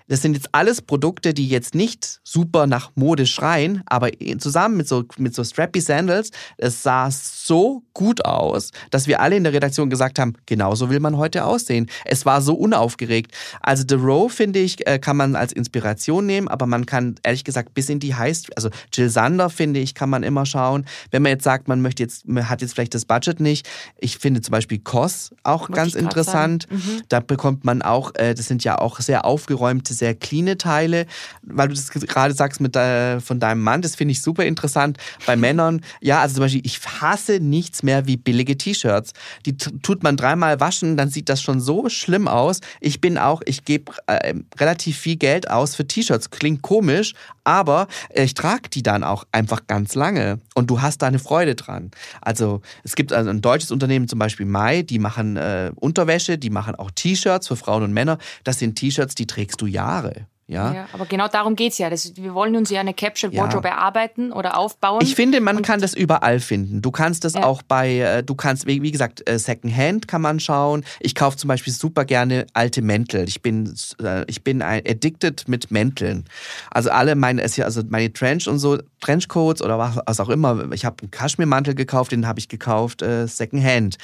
[0.08, 4.88] Das sind jetzt alles Produkte, die jetzt nicht super nach Mode schreien, aber zusammen mit
[4.88, 9.52] so, mit so Strappy Sandals, es sah so gut aus, dass wir alle in der
[9.52, 11.88] Redaktion gesagt haben, genauso will man heute aussehen.
[12.04, 13.32] Es war so unaufgeregt.
[13.60, 17.44] Also The Row, finde ich, äh, kann man als Inspiration nehmen, aber man kann ehrlich
[17.44, 20.86] gesagt bis in die heißt, also Jill Sander, finde ich, kann man immer schauen.
[21.10, 23.68] Wenn man jetzt sagt, man möchte jetzt, man hat jetzt vielleicht das Budget nicht.
[23.98, 26.66] Ich finde zum Beispiel COS auch Wollte ganz interessant.
[26.70, 27.02] Mhm.
[27.08, 31.06] Da bekommt man auch, äh, das sind ja auch sehr aufgeräumte sehr cleane Teile,
[31.42, 34.98] weil du das gerade sagst mit äh, von deinem Mann, das finde ich super interessant.
[35.26, 39.12] Bei Männern, ja, also zum Beispiel, ich hasse nichts mehr wie billige T-Shirts.
[39.46, 42.60] Die tut man dreimal waschen, dann sieht das schon so schlimm aus.
[42.80, 46.30] Ich bin auch, ich gebe äh, relativ viel Geld aus für T-Shirts.
[46.30, 51.06] Klingt komisch, aber ich trage die dann auch einfach ganz lange und du hast da
[51.06, 51.90] eine Freude dran.
[52.20, 56.50] Also es gibt also ein deutsches Unternehmen, zum Beispiel Mai, die machen äh, Unterwäsche, die
[56.50, 58.18] machen auch T-Shirts für Frauen und Männer.
[58.44, 60.26] Das sind T-Shirts, die trägst du Jahre.
[60.50, 60.72] Ja?
[60.72, 61.90] ja, aber genau darum geht es ja.
[61.90, 63.74] Das, wir wollen uns ja eine Capsule Wardrobe ja.
[63.74, 65.00] erarbeiten oder aufbauen.
[65.02, 66.80] Ich finde, man kann das überall finden.
[66.80, 67.44] Du kannst das ja.
[67.44, 70.86] auch bei, äh, du kannst, wie gesagt, äh, Secondhand kann man schauen.
[71.00, 73.28] Ich kaufe zum Beispiel super gerne alte Mäntel.
[73.28, 76.24] Ich bin, äh, ich bin addicted mit Mänteln.
[76.70, 80.72] Also alle meine, also meine Trench und so, Trenchcoats oder was auch immer.
[80.72, 83.98] Ich habe einen Kaschmirmantel gekauft, den habe ich gekauft, äh, Secondhand.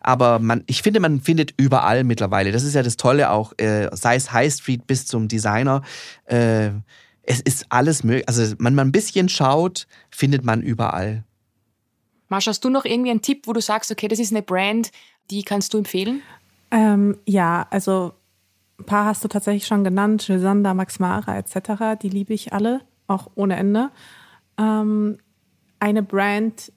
[0.00, 2.52] Aber man, ich finde, man findet überall mittlerweile.
[2.52, 5.82] Das ist ja das Tolle auch, äh, sei es High Street bis zum Designer
[6.26, 6.70] äh,
[7.26, 8.28] es ist alles möglich.
[8.28, 11.24] Also, wenn man ein bisschen schaut, findet man überall.
[12.28, 14.90] Marsha, hast du noch irgendwie einen Tipp, wo du sagst, okay, das ist eine Brand,
[15.30, 16.22] die kannst du empfehlen?
[16.70, 18.12] Ähm, ja, also
[18.78, 22.00] ein paar hast du tatsächlich schon genannt, Gisander, Max Mara etc.
[22.00, 23.90] Die liebe ich alle, auch ohne Ende.
[24.58, 25.18] Ähm,
[25.80, 26.72] eine Brand,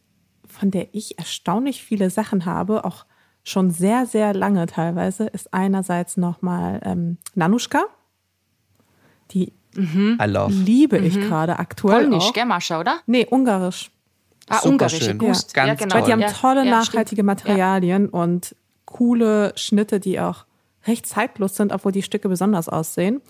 [0.47, 3.05] von der ich erstaunlich viele Sachen habe, auch
[3.43, 7.84] schon sehr, sehr lange teilweise, ist einerseits nochmal ähm, Nanuschka.
[9.32, 10.17] Die mhm.
[10.49, 11.21] liebe ich mhm.
[11.21, 12.07] gerade aktuell.
[12.07, 12.99] Polnisch, gell, Mascha, oder?
[13.05, 13.91] Nee, ungarisch.
[14.47, 15.03] Ah, Super ungarisch.
[15.03, 15.19] Schön.
[15.21, 15.27] Ja.
[15.27, 15.95] Ganz ja, genau.
[15.95, 18.55] Weil die haben tolle, ja, nachhaltige Materialien und
[18.86, 20.45] coole Schnitte, die auch
[20.88, 23.21] recht zeitlos sind, obwohl die Stücke besonders aussehen.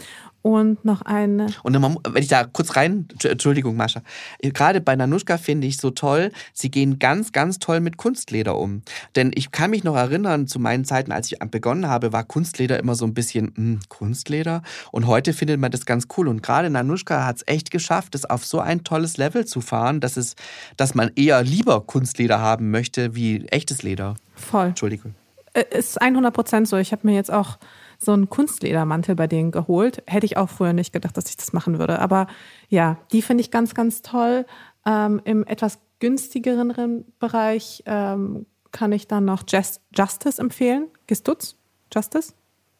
[0.41, 1.47] Und noch eine.
[1.63, 4.01] Und wenn ich da kurz rein, Entschuldigung, Mascha.
[4.41, 8.81] Gerade bei Nanuschka finde ich so toll, sie gehen ganz, ganz toll mit Kunstleder um.
[9.17, 12.79] Denn ich kann mich noch erinnern, zu meinen Zeiten, als ich begonnen habe, war Kunstleder
[12.79, 14.61] immer so ein bisschen, mh, hm, Kunstleder.
[14.91, 16.29] Und heute findet man das ganz cool.
[16.29, 19.99] Und gerade Nanuschka hat es echt geschafft, das auf so ein tolles Level zu fahren,
[19.99, 20.35] dass, es,
[20.77, 24.15] dass man eher lieber Kunstleder haben möchte wie echtes Leder.
[24.35, 24.67] Voll.
[24.67, 25.15] Entschuldigung.
[25.53, 26.77] Äh, ist 100 Prozent so.
[26.77, 27.57] Ich habe mir jetzt auch
[27.99, 30.01] so einen Kunstledermantel bei denen geholt.
[30.07, 31.99] Hätte ich auch früher nicht gedacht, dass ich das machen würde.
[31.99, 32.27] Aber
[32.69, 34.45] ja, die finde ich ganz, ganz toll.
[34.85, 40.87] Ähm, Im etwas günstigeren Bereich ähm, kann ich dann noch Just, Justice empfehlen.
[41.07, 41.57] Gestutz?
[41.93, 42.33] Justice?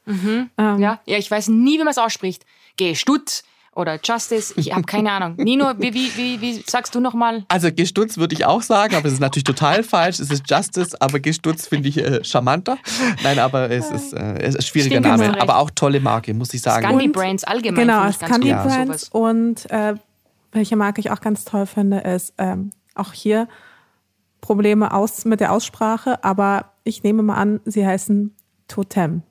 [0.06, 0.50] Mhm.
[0.58, 1.02] Ähm, ja.
[1.06, 2.46] ja, ich weiß nie, wie man es ausspricht.
[2.78, 3.44] Gestutz
[3.80, 5.36] oder Justice, ich habe keine Ahnung.
[5.38, 7.46] Nino, wie, wie, wie, wie sagst du nochmal?
[7.48, 10.20] Also Gestutz würde ich auch sagen, aber es ist natürlich total falsch.
[10.20, 12.78] Es ist Justice, aber Gestutz finde ich äh, charmanter.
[13.24, 16.34] Nein, aber es ist, äh, es ist ein schwieriger Stimmt, Name, aber auch tolle Marke,
[16.34, 16.86] muss ich sagen.
[16.86, 17.88] Scandi Brands allgemein.
[17.88, 19.20] Genau, Scandi Brands ja.
[19.20, 19.96] und äh,
[20.52, 23.48] welche Marke ich auch ganz toll finde, ist ähm, auch hier
[24.42, 28.36] Probleme aus, mit der Aussprache, aber ich nehme mal an, sie heißen
[28.68, 29.24] Totem.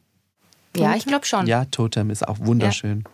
[0.77, 1.47] Ja, ich glaube schon.
[1.47, 3.05] Ja, Totem ist auch wunderschön.
[3.05, 3.11] Ja.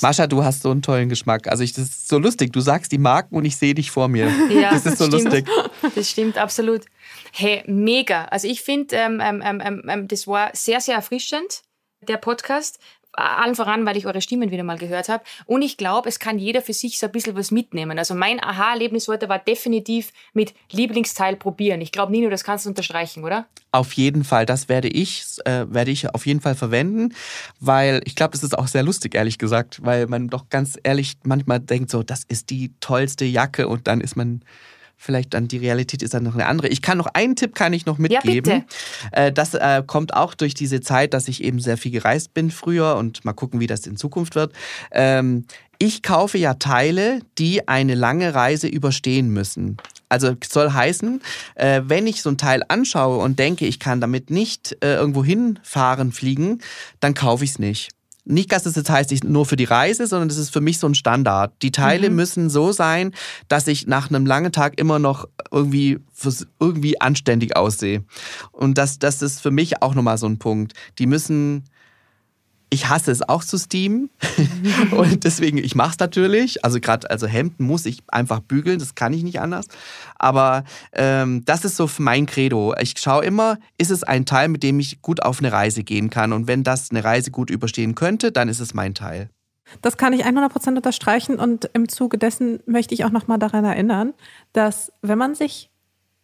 [0.00, 1.48] Mascha, du hast so einen tollen Geschmack.
[1.48, 2.52] Also ich, das ist so lustig.
[2.52, 4.30] Du sagst die Marken und ich sehe dich vor mir.
[4.50, 5.24] Ja, das ist so stimmt.
[5.24, 5.48] lustig.
[5.94, 6.84] Das stimmt absolut.
[7.32, 8.24] Hey, mega.
[8.26, 11.62] Also ich finde, ähm, ähm, ähm, ähm, das war sehr, sehr erfrischend,
[12.06, 12.78] der Podcast
[13.12, 15.24] allen voran, weil ich eure Stimmen wieder mal gehört habe.
[15.46, 17.98] Und ich glaube, es kann jeder für sich so ein bisschen was mitnehmen.
[17.98, 21.80] Also mein Aha-Erlebnis heute war definitiv mit Lieblingsteil probieren.
[21.80, 23.46] Ich glaube, Nino, das kannst du unterstreichen, oder?
[23.72, 27.14] Auf jeden Fall, das werde ich, äh, werde ich auf jeden Fall verwenden,
[27.60, 31.18] weil ich glaube, das ist auch sehr lustig, ehrlich gesagt, weil man doch ganz ehrlich
[31.24, 34.42] manchmal denkt so, das ist die tollste Jacke und dann ist man
[35.00, 36.68] vielleicht dann die Realität ist dann noch eine andere.
[36.68, 38.64] Ich kann noch einen Tipp kann ich noch mitgeben.
[39.12, 39.26] Ja.
[39.26, 42.50] Äh, das äh, kommt auch durch diese Zeit, dass ich eben sehr viel gereist bin
[42.50, 44.52] früher und mal gucken, wie das in Zukunft wird.
[44.92, 45.46] Ähm,
[45.78, 49.78] ich kaufe ja Teile, die eine lange Reise überstehen müssen.
[50.10, 51.22] Also soll heißen,
[51.54, 56.12] äh, wenn ich so ein Teil anschaue und denke, ich kann damit nicht irgendwo hinfahren,
[56.12, 56.60] fliegen,
[57.00, 57.88] dann kaufe ich es nicht
[58.30, 60.78] nicht, dass es jetzt heißt, ich nur für die Reise, sondern das ist für mich
[60.78, 61.52] so ein Standard.
[61.62, 62.16] Die Teile mhm.
[62.16, 63.12] müssen so sein,
[63.48, 65.98] dass ich nach einem langen Tag immer noch irgendwie,
[66.58, 68.04] irgendwie anständig aussehe.
[68.52, 70.72] Und das, das ist für mich auch nochmal so ein Punkt.
[70.98, 71.64] Die müssen
[72.70, 74.10] ich hasse es auch zu steamen
[74.92, 76.64] und deswegen, ich mache es natürlich.
[76.64, 79.66] Also gerade, also Hemden muss ich einfach bügeln, das kann ich nicht anders.
[80.16, 82.74] Aber ähm, das ist so mein Credo.
[82.80, 86.10] Ich schaue immer, ist es ein Teil, mit dem ich gut auf eine Reise gehen
[86.10, 89.28] kann und wenn das eine Reise gut überstehen könnte, dann ist es mein Teil.
[89.82, 94.14] Das kann ich 100% unterstreichen und im Zuge dessen möchte ich auch nochmal daran erinnern,
[94.52, 95.70] dass wenn man sich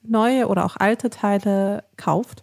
[0.03, 2.43] neue oder auch alte Teile kauft,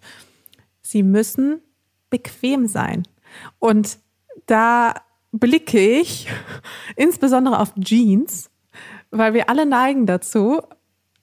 [0.82, 1.62] sie müssen
[2.10, 3.04] bequem sein.
[3.60, 3.98] Und
[4.46, 4.96] da
[5.32, 6.28] blicke ich
[6.96, 8.50] insbesondere auf Jeans,
[9.12, 10.62] weil wir alle neigen dazu,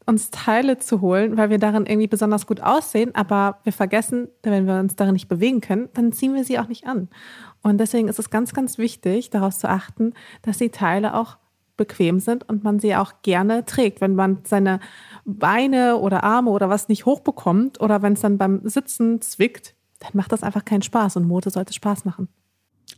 [0.06, 4.66] uns Teile zu holen, weil wir darin irgendwie besonders gut aussehen, aber wir vergessen, wenn
[4.66, 7.08] wir uns darin nicht bewegen können, dann ziehen wir sie auch nicht an.
[7.62, 11.36] Und deswegen ist es ganz, ganz wichtig, darauf zu achten, dass die Teile auch
[11.76, 14.00] bequem sind und man sie auch gerne trägt.
[14.00, 14.80] Wenn man seine
[15.24, 20.11] Beine oder Arme oder was nicht hochbekommt oder wenn es dann beim Sitzen zwickt, dann
[20.14, 22.28] macht das einfach keinen Spaß und Mode sollte Spaß machen.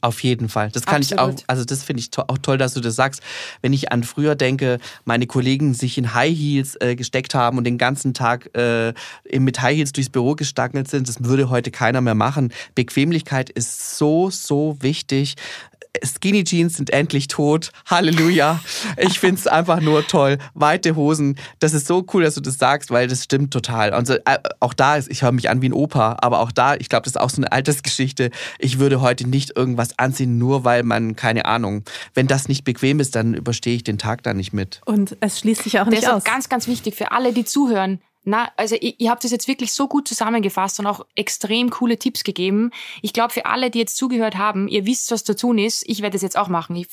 [0.00, 0.70] Auf jeden Fall.
[0.70, 1.34] Das kann Absolut.
[1.34, 3.22] ich auch, also das finde ich to auch toll, dass du das sagst.
[3.60, 7.64] Wenn ich an früher denke, meine Kollegen sich in High Heels äh, gesteckt haben und
[7.64, 8.94] den ganzen Tag äh,
[9.38, 12.52] mit High Heels durchs Büro gestangelt sind, das würde heute keiner mehr machen.
[12.74, 15.34] Bequemlichkeit ist so, so wichtig.
[16.04, 17.70] Skinny Jeans sind endlich tot.
[17.86, 18.60] Halleluja.
[18.96, 20.38] Ich finde es einfach nur toll.
[20.54, 21.36] Weite Hosen.
[21.58, 23.94] Das ist so cool, dass du das sagst, weil das stimmt total.
[23.94, 26.52] Und so, äh, auch da ist, ich höre mich an wie ein Opa, aber auch
[26.52, 28.30] da, ich glaube, das ist auch so eine Altersgeschichte.
[28.58, 31.84] Ich würde heute nicht irgendwas anziehen, nur weil man, keine Ahnung,
[32.14, 34.80] wenn das nicht bequem ist, dann überstehe ich den Tag da nicht mit.
[34.84, 36.24] Und es schließt sich auch nicht das aus.
[36.24, 38.00] Das ist ganz, ganz wichtig für alle, die zuhören.
[38.24, 41.98] Na, also ihr, ihr habt es jetzt wirklich so gut zusammengefasst und auch extrem coole
[41.98, 42.70] Tipps gegeben.
[43.00, 45.82] Ich glaube, für alle, die jetzt zugehört haben, ihr wisst, was zu tun ist.
[45.88, 46.86] Ich werde es jetzt auch machen, ich,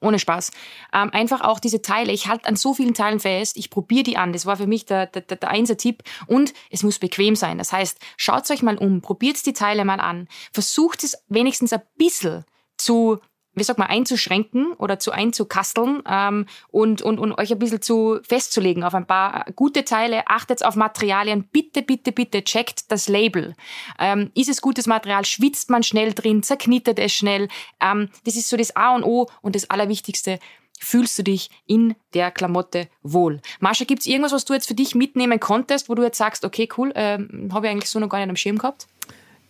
[0.00, 0.50] ohne Spaß.
[0.92, 2.12] Ähm, einfach auch diese Teile.
[2.12, 3.56] Ich halte an so vielen Teilen fest.
[3.56, 4.32] Ich probiere die an.
[4.32, 6.02] Das war für mich der, der, der Einser-Tipp.
[6.26, 7.58] Und es muss bequem sein.
[7.58, 10.28] Das heißt, schaut euch mal um, probiert die Teile mal an.
[10.52, 12.44] Versucht es wenigstens ein bisschen
[12.76, 13.20] zu
[13.54, 18.20] wie sag mal, einzuschränken oder zu einzukasteln ähm, und, und, und euch ein bisschen zu
[18.26, 20.26] festzulegen auf ein paar gute Teile.
[20.26, 21.44] Achtet auf Materialien.
[21.52, 23.54] Bitte, bitte, bitte checkt das Label.
[23.98, 25.24] Ähm, ist es gutes Material?
[25.24, 26.42] Schwitzt man schnell drin?
[26.42, 27.48] Zerknittert es schnell?
[27.80, 30.38] Ähm, das ist so das A und O und das Allerwichtigste.
[30.80, 33.40] Fühlst du dich in der Klamotte wohl?
[33.60, 36.68] Marsha, gibt's irgendwas, was du jetzt für dich mitnehmen konntest, wo du jetzt sagst, okay,
[36.76, 38.86] cool, ähm, habe ich eigentlich so noch gar nicht am Schirm gehabt?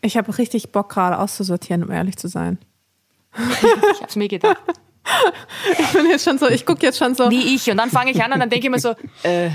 [0.02, 2.58] Ich habe richtig Bock gerade auszusortieren, um ehrlich zu sein
[3.92, 4.58] ich hab's mir gedacht.
[5.78, 7.30] Ich bin jetzt schon so, ich gucke jetzt schon so.
[7.30, 7.70] Wie ich.
[7.70, 9.50] Und dann fange ich an und dann denke ich mir so, äh,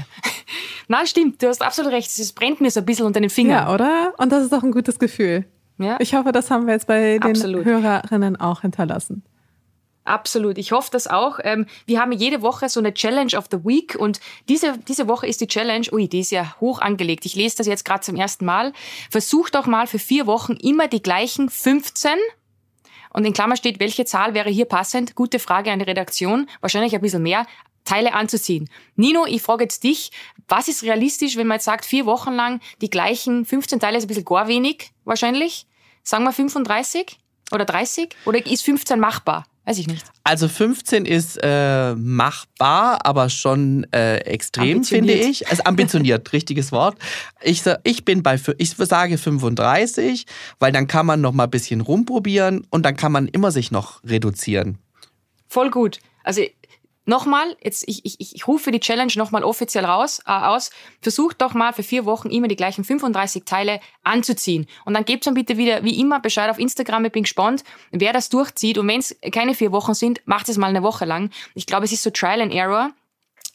[0.88, 3.68] na stimmt, du hast absolut recht, es brennt mir so ein bisschen unter den Fingern.
[3.68, 4.14] Ja, oder?
[4.18, 5.46] Und das ist doch ein gutes Gefühl.
[5.78, 5.98] Ja.
[6.00, 7.66] Ich hoffe, das haben wir jetzt bei den absolut.
[7.66, 9.24] Hörerinnen auch hinterlassen.
[10.04, 10.58] Absolut.
[10.58, 11.40] Ich hoffe das auch.
[11.44, 14.20] Ähm, wir haben jede Woche so eine Challenge of the Week und
[14.50, 17.26] diese, diese Woche ist die Challenge, ui, die ist ja hoch angelegt.
[17.26, 18.74] Ich lese das jetzt gerade zum ersten Mal.
[19.12, 22.12] Versucht doch mal für vier Wochen immer die gleichen 15
[23.14, 25.16] und in Klammer steht, welche Zahl wäre hier passend?
[25.16, 26.48] Gute Frage an die Redaktion.
[26.62, 27.46] Wahrscheinlich ein bisschen mehr.
[27.86, 28.70] Teile anzuziehen.
[28.96, 30.12] Nino, ich frage jetzt dich,
[30.48, 34.04] was ist realistisch, wenn man jetzt sagt, vier Wochen lang die gleichen 15 Teile ist
[34.04, 35.66] ein bisschen gar wenig, wahrscheinlich?
[36.04, 37.18] Sagen wir 35
[37.52, 38.16] oder 30?
[38.26, 39.46] Oder ist 15 machbar?
[39.70, 40.04] Weiß ich nicht.
[40.24, 45.48] Also 15 ist äh, machbar, aber schon äh, extrem, finde ich.
[45.48, 46.98] Also ambitioniert, richtiges Wort.
[47.44, 50.26] Ich, ich bin bei, ich sage 35,
[50.58, 53.70] weil dann kann man noch mal ein bisschen rumprobieren und dann kann man immer sich
[53.70, 54.80] noch reduzieren.
[55.48, 56.00] Voll gut.
[56.24, 56.42] Also
[57.10, 60.70] Nochmal, jetzt, ich, ich, ich rufe die Challenge nochmal offiziell raus, äh, aus.
[61.02, 64.68] Versucht doch mal für vier Wochen immer die gleichen 35 Teile anzuziehen.
[64.86, 67.06] Und dann gebt dann bitte wieder, wie immer, Bescheid auf Instagram.
[67.06, 68.78] Ich bin gespannt, wer das durchzieht.
[68.78, 71.32] Und wenn es keine vier Wochen sind, macht es mal eine Woche lang.
[71.56, 72.92] Ich glaube, es ist so Trial and Error.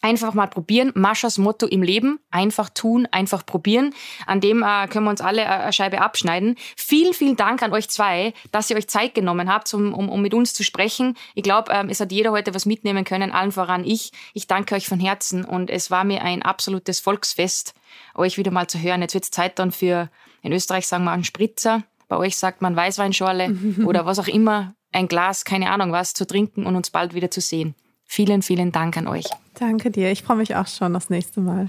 [0.04, 0.92] Einfach mal probieren.
[0.94, 2.20] Maschas Motto im Leben.
[2.30, 3.94] Einfach tun, einfach probieren.
[4.26, 6.56] An dem äh, können wir uns alle äh, eine Scheibe abschneiden.
[6.76, 10.20] Vielen, vielen Dank an euch zwei, dass ihr euch Zeit genommen habt, um, um, um
[10.20, 11.16] mit uns zu sprechen.
[11.34, 14.12] Ich glaube, ähm, es hat jeder heute was mitnehmen können, allen voran ich.
[14.34, 17.72] Ich danke euch von Herzen und es war mir ein absolutes Volksfest,
[18.14, 19.00] euch wieder mal zu hören.
[19.00, 20.10] Jetzt wird es Zeit dann für,
[20.42, 21.82] in Österreich sagen wir einen Spritzer.
[22.08, 26.26] Bei euch sagt man Weißweinschorle oder was auch immer, ein Glas, keine Ahnung was, zu
[26.26, 27.74] trinken und uns bald wieder zu sehen.
[28.14, 29.24] Vielen, vielen Dank an euch.
[29.58, 30.12] Danke dir.
[30.12, 31.68] Ich freue mich auch schon das nächste Mal.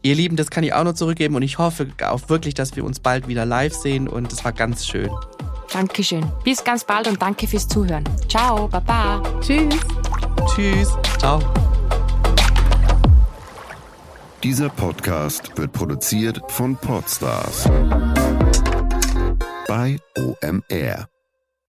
[0.00, 2.84] Ihr Lieben, das kann ich auch noch zurückgeben und ich hoffe auch wirklich, dass wir
[2.84, 5.10] uns bald wieder live sehen und es war ganz schön.
[5.70, 6.24] Dankeschön.
[6.42, 8.02] Bis ganz bald und danke fürs Zuhören.
[8.30, 9.22] Ciao, Baba.
[9.42, 9.74] Tschüss.
[10.54, 10.96] Tschüss.
[11.18, 11.38] Ciao.
[14.42, 17.68] Dieser Podcast wird produziert von Podstars
[19.68, 21.11] bei OMR.